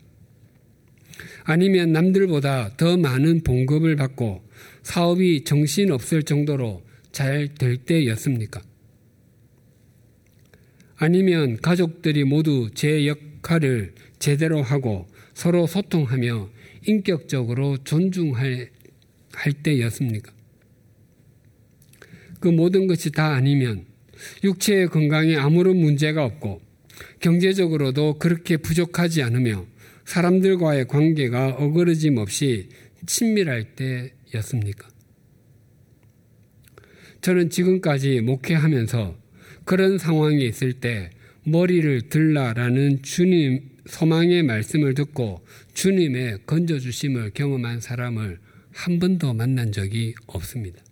아니면 1.42 1.90
남들보다 1.90 2.76
더 2.76 2.96
많은 2.96 3.42
봉급을 3.42 3.96
받고 3.96 4.48
사업이 4.84 5.42
정신없을 5.42 6.22
정도로 6.22 6.84
잘 7.10 7.48
될 7.58 7.78
때였습니까? 7.78 8.62
아니면 10.99 11.57
가족들이 11.62 12.24
모두 12.24 12.70
제 12.74 13.07
역할을 13.07 13.94
제대로 14.18 14.62
하고 14.62 15.07
서로 15.32 15.66
소통하며 15.66 16.51
인격적으로 16.86 17.76
존중할 17.84 18.70
할 19.32 19.53
때였습니까? 19.53 20.32
그 22.40 22.49
모든 22.49 22.88
것이 22.88 23.12
다 23.12 23.34
아니면 23.34 23.86
육체의 24.42 24.88
건강에 24.88 25.36
아무런 25.36 25.76
문제가 25.76 26.24
없고 26.24 26.61
경제적으로도 27.20 28.18
그렇게 28.18 28.57
부족하지 28.57 29.22
않으며 29.22 29.66
사람들과의 30.05 30.88
관계가 30.88 31.51
어그러짐 31.51 32.16
없이 32.16 32.70
친밀할 33.07 33.76
때였습니까? 33.76 34.88
저는 37.20 37.51
지금까지 37.51 38.20
목회하면서 38.20 39.27
그런 39.68 39.98
상황이 39.98 40.46
있을 40.46 40.72
때 40.72 41.10
머리를 41.44 42.08
들라라는 42.08 43.02
주님 43.02 43.68
소망의 43.84 44.42
말씀을 44.42 44.94
듣고 44.94 45.44
주님의 45.74 46.38
건져주심을 46.46 47.32
경험한 47.34 47.80
사람을 47.80 48.38
한 48.72 48.98
번도 48.98 49.34
만난 49.34 49.70
적이 49.70 50.14
없습니다. 50.26 50.82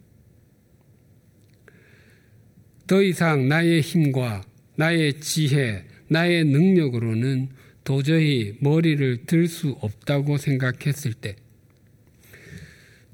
더 2.87 3.03
이상 3.03 3.49
나의 3.49 3.81
힘과 3.81 4.45
나의 4.77 5.21
지혜, 5.21 5.87
나의 6.09 6.45
능력으로는 6.45 7.49
도저히 7.83 8.59
머리를 8.61 9.25
들 9.25 9.49
수 9.49 9.71
없다고 9.81 10.37
생각했을 10.37 11.15
때 11.15 11.37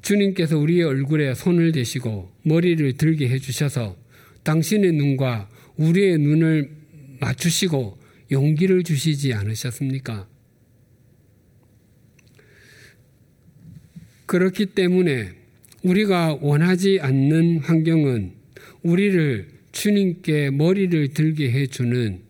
주님께서 0.00 0.58
우리의 0.58 0.82
얼굴에 0.82 1.34
손을 1.34 1.70
대시고 1.70 2.32
머리를 2.42 2.94
들게 2.94 3.28
해주셔서 3.28 3.96
당신의 4.42 4.90
눈과 4.94 5.51
우리의 5.76 6.18
눈을 6.18 6.70
맞추시고 7.20 7.98
용기를 8.30 8.82
주시지 8.82 9.32
않으셨습니까? 9.34 10.28
그렇기 14.26 14.66
때문에 14.66 15.32
우리가 15.82 16.38
원하지 16.40 17.00
않는 17.00 17.58
환경은 17.58 18.32
우리를 18.82 19.48
주님께 19.72 20.50
머리를 20.50 21.08
들게 21.08 21.50
해주는 21.50 22.22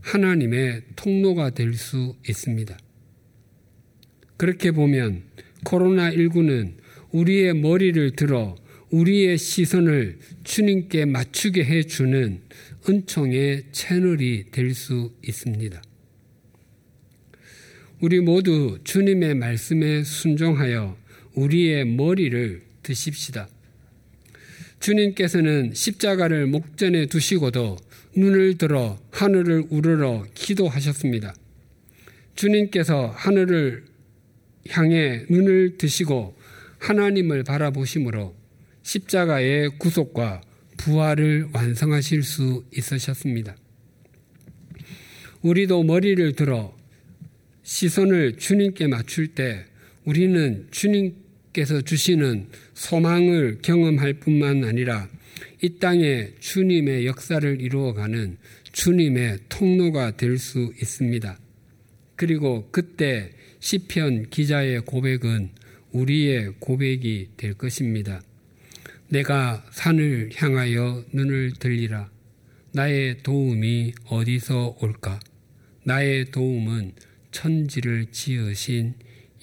하나님의 0.00 0.82
통로가 0.96 1.50
될 1.50 1.74
수 1.74 2.16
있습니다. 2.28 2.78
그렇게 4.36 4.70
보면 4.70 5.22
코로나19는 5.64 6.74
우리의 7.12 7.54
머리를 7.54 8.12
들어 8.12 8.56
우리의 8.90 9.38
시선을 9.38 10.18
주님께 10.44 11.04
맞추게 11.04 11.64
해주는 11.64 12.40
은총의 12.88 13.64
채널이 13.72 14.46
될 14.50 14.74
수 14.74 15.12
있습니다. 15.26 15.82
우리 18.00 18.20
모두 18.20 18.78
주님의 18.82 19.34
말씀에 19.34 20.02
순종하여 20.02 20.96
우리의 21.34 21.84
머리를 21.84 22.62
드십시다. 22.82 23.48
주님께서는 24.80 25.74
십자가를 25.74 26.46
목전에 26.46 27.06
두시고도 27.06 27.76
눈을 28.16 28.56
들어 28.56 28.98
하늘을 29.10 29.64
우러러 29.68 30.26
기도하셨습니다. 30.34 31.34
주님께서 32.34 33.08
하늘을 33.08 33.84
향해 34.70 35.26
눈을 35.28 35.76
드시고 35.76 36.34
하나님을 36.78 37.44
바라보심으로 37.44 38.39
십자가의 38.90 39.78
구속과 39.78 40.40
부활을 40.76 41.50
완성하실 41.52 42.24
수 42.24 42.64
있으셨습니다. 42.76 43.54
우리도 45.42 45.84
머리를 45.84 46.32
들어 46.32 46.76
시선을 47.62 48.38
주님께 48.38 48.88
맞출 48.88 49.28
때 49.28 49.64
우리는 50.04 50.66
주님께서 50.72 51.82
주시는 51.82 52.48
소망을 52.74 53.58
경험할 53.62 54.14
뿐만 54.14 54.64
아니라 54.64 55.08
이 55.62 55.78
땅에 55.78 56.30
주님의 56.40 57.06
역사를 57.06 57.60
이루어가는 57.60 58.38
주님의 58.72 59.38
통로가 59.48 60.16
될 60.16 60.36
수 60.36 60.72
있습니다. 60.82 61.38
그리고 62.16 62.68
그때 62.72 63.30
시편 63.60 64.30
기자의 64.30 64.80
고백은 64.80 65.50
우리의 65.92 66.54
고백이 66.58 67.28
될 67.36 67.54
것입니다. 67.54 68.20
내가 69.10 69.64
산을 69.72 70.30
향하여 70.36 71.04
눈을 71.12 71.54
들리라. 71.58 72.10
나의 72.72 73.22
도움이 73.22 73.94
어디서 74.06 74.76
올까? 74.80 75.18
나의 75.84 76.30
도움은 76.30 76.92
천지를 77.32 78.06
지으신 78.12 78.94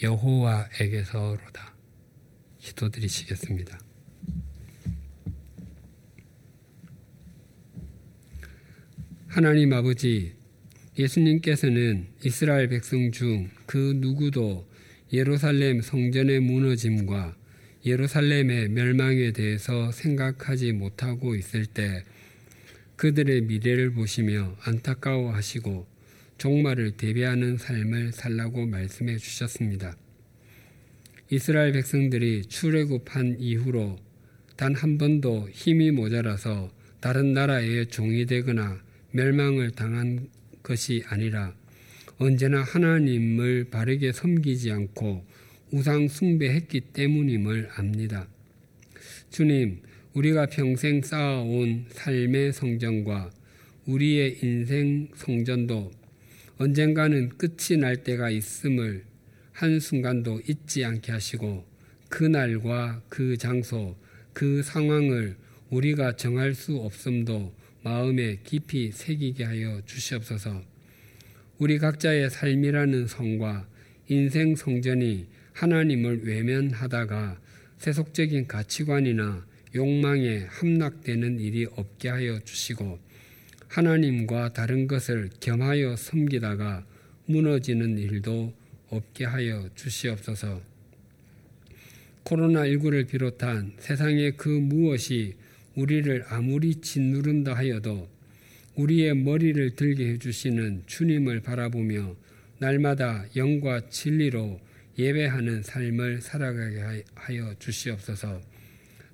여호와에게서로다. 0.02 1.76
기도드리시겠습니다. 2.60 3.80
하나님 9.28 9.74
아버지, 9.74 10.34
예수님께서는 10.98 12.08
이스라엘 12.24 12.70
백성 12.70 13.12
중 13.12 13.50
그 13.68 13.94
누구도 13.98 14.66
예루살렘 15.14 15.82
성전의 15.82 16.40
무너짐과 16.40 17.36
예루살렘의 17.88 18.70
멸망에 18.70 19.32
대해서 19.32 19.92
생각하지 19.92 20.74
못하고 20.74 21.36
있을 21.36 21.66
때 21.66 22.04
그들의 22.98 23.42
미래를 23.42 23.92
보시며 23.92 24.56
안타까워하시고 24.62 25.88
종말을 26.38 26.92
대비하는 26.98 27.58
삶을 27.58 28.12
살라고 28.12 28.66
말씀해 28.66 29.18
주셨습니다. 29.18 29.96
이스라엘 31.30 31.72
백성들이 31.72 32.44
출애굽한 32.46 33.38
이후로 33.40 34.00
단 34.56 34.74
한 34.74 34.98
번도 34.98 35.50
힘이 35.52 35.92
모자라서 35.92 36.72
다른 37.00 37.34
나라의 37.34 37.88
종이 37.88 38.26
되거나 38.26 38.82
멸망을 39.12 39.72
당한 39.72 40.30
것이 40.64 41.04
아니라 41.08 41.54
언제나 42.18 42.64
하나님을 42.64 43.66
바르게 43.70 44.12
섬기지 44.12 44.72
않고 44.72 45.24
우상 45.72 46.08
숭배했기 46.08 46.80
때문임을 46.94 47.70
압니다. 47.76 48.28
주님, 49.30 49.82
우리가 50.14 50.46
평생 50.46 51.02
쌓아온 51.02 51.86
삶의 51.90 52.54
성전과 52.54 53.32
우리의 53.86 54.38
인생 54.42 55.10
성전도 55.16 55.92
언젠가는 56.58 57.30
끝이 57.38 57.78
날 57.80 57.98
때가 57.98 58.30
있음을 58.30 59.04
한순간도 59.52 60.42
잊지 60.48 60.86
않게 60.86 61.12
하시고 61.12 61.66
그 62.10 62.24
날과 62.24 63.04
그 63.10 63.38
장소, 63.38 63.98
그 64.32 64.64
상황을 64.64 65.36
우리가 65.70 66.16
정할 66.16 66.54
수 66.54 66.78
없음도 66.78 67.54
마음에 67.84 68.40
깊이 68.44 68.92
새기게 68.92 69.44
하여 69.44 69.82
주시옵소서. 69.86 70.64
우리 71.58 71.78
각자의 71.78 72.30
삶이라는 72.30 73.08
성과 73.08 73.68
인생 74.08 74.56
성전이 74.56 75.28
하나님을 75.58 76.24
외면하다가 76.24 77.40
세속적인 77.80 78.48
가치관이나 78.48 79.44
욕망에 79.74 80.46
함락되는 80.50 81.40
일이 81.40 81.66
없게 81.76 82.10
하여 82.10 82.40
주시고 82.40 83.00
하나님과 83.68 84.54
다른 84.54 84.88
것을 84.88 85.32
겸하여 85.40 85.96
섬기다가 85.96 86.86
무너지는 87.26 87.98
일도 87.98 88.54
없게 88.90 89.26
하여 89.26 89.68
주시옵소서. 89.74 90.62
코로나19를 92.24 93.08
비롯한 93.08 93.74
세상의 93.80 94.38
그 94.38 94.50
무엇이 94.50 95.36
우리를 95.76 96.24
아무리 96.28 96.76
짓누른다 96.76 97.56
하여도 97.56 98.08
우리의 98.76 99.16
머리를 99.16 99.76
들게 99.76 100.10
해주시는 100.10 100.84
주님을 100.86 101.42
바라보며 101.42 102.16
날마다 102.60 103.26
영과 103.36 103.90
진리로 103.90 104.60
예배하는 104.98 105.64
삶을 105.64 106.22
살아가게 106.22 107.04
하여 107.16 107.56
주시옵소서. 107.60 108.42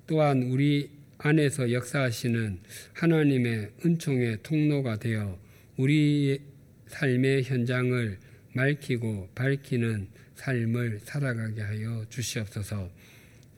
또한 0.08 0.44
우리 0.44 0.90
안에서 1.18 1.72
역사하시는 1.72 2.60
하나님의 2.94 3.72
은총의 3.86 4.40
통로가 4.44 4.98
되어 4.98 5.40
우리 5.78 6.40
삶의 6.88 7.44
현장을 7.44 8.18
맑히고 8.54 9.30
밝히는 9.34 10.08
삶을 10.36 11.00
살아가게 11.04 11.62
하여 11.62 12.06
주시옵소서. 12.10 12.90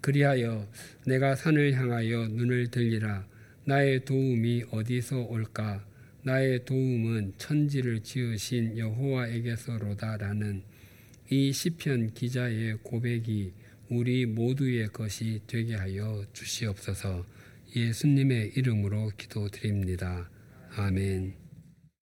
그리하여 0.02 0.68
내가 1.06 1.36
산을 1.36 1.74
향하여 1.74 2.28
눈을 2.28 2.70
들리라. 2.70 3.26
나의 3.66 4.06
도움이 4.06 4.66
어디서 4.70 5.22
올까? 5.24 5.84
나의 6.22 6.66
도움은 6.66 7.34
천지를 7.38 8.02
지으신 8.02 8.78
여호와에게서로다라는 8.78 10.62
이 11.30 11.52
시편 11.52 12.14
기자의 12.14 12.78
고백이 12.84 13.52
우리 13.90 14.26
모두의 14.26 14.90
것이 14.90 15.42
되게 15.48 15.76
하여 15.76 16.24
주시옵소서. 16.34 17.26
예수님의 17.76 18.54
이름으로 18.56 19.12
기도드립니다. 19.18 20.30
아멘. 20.76 21.45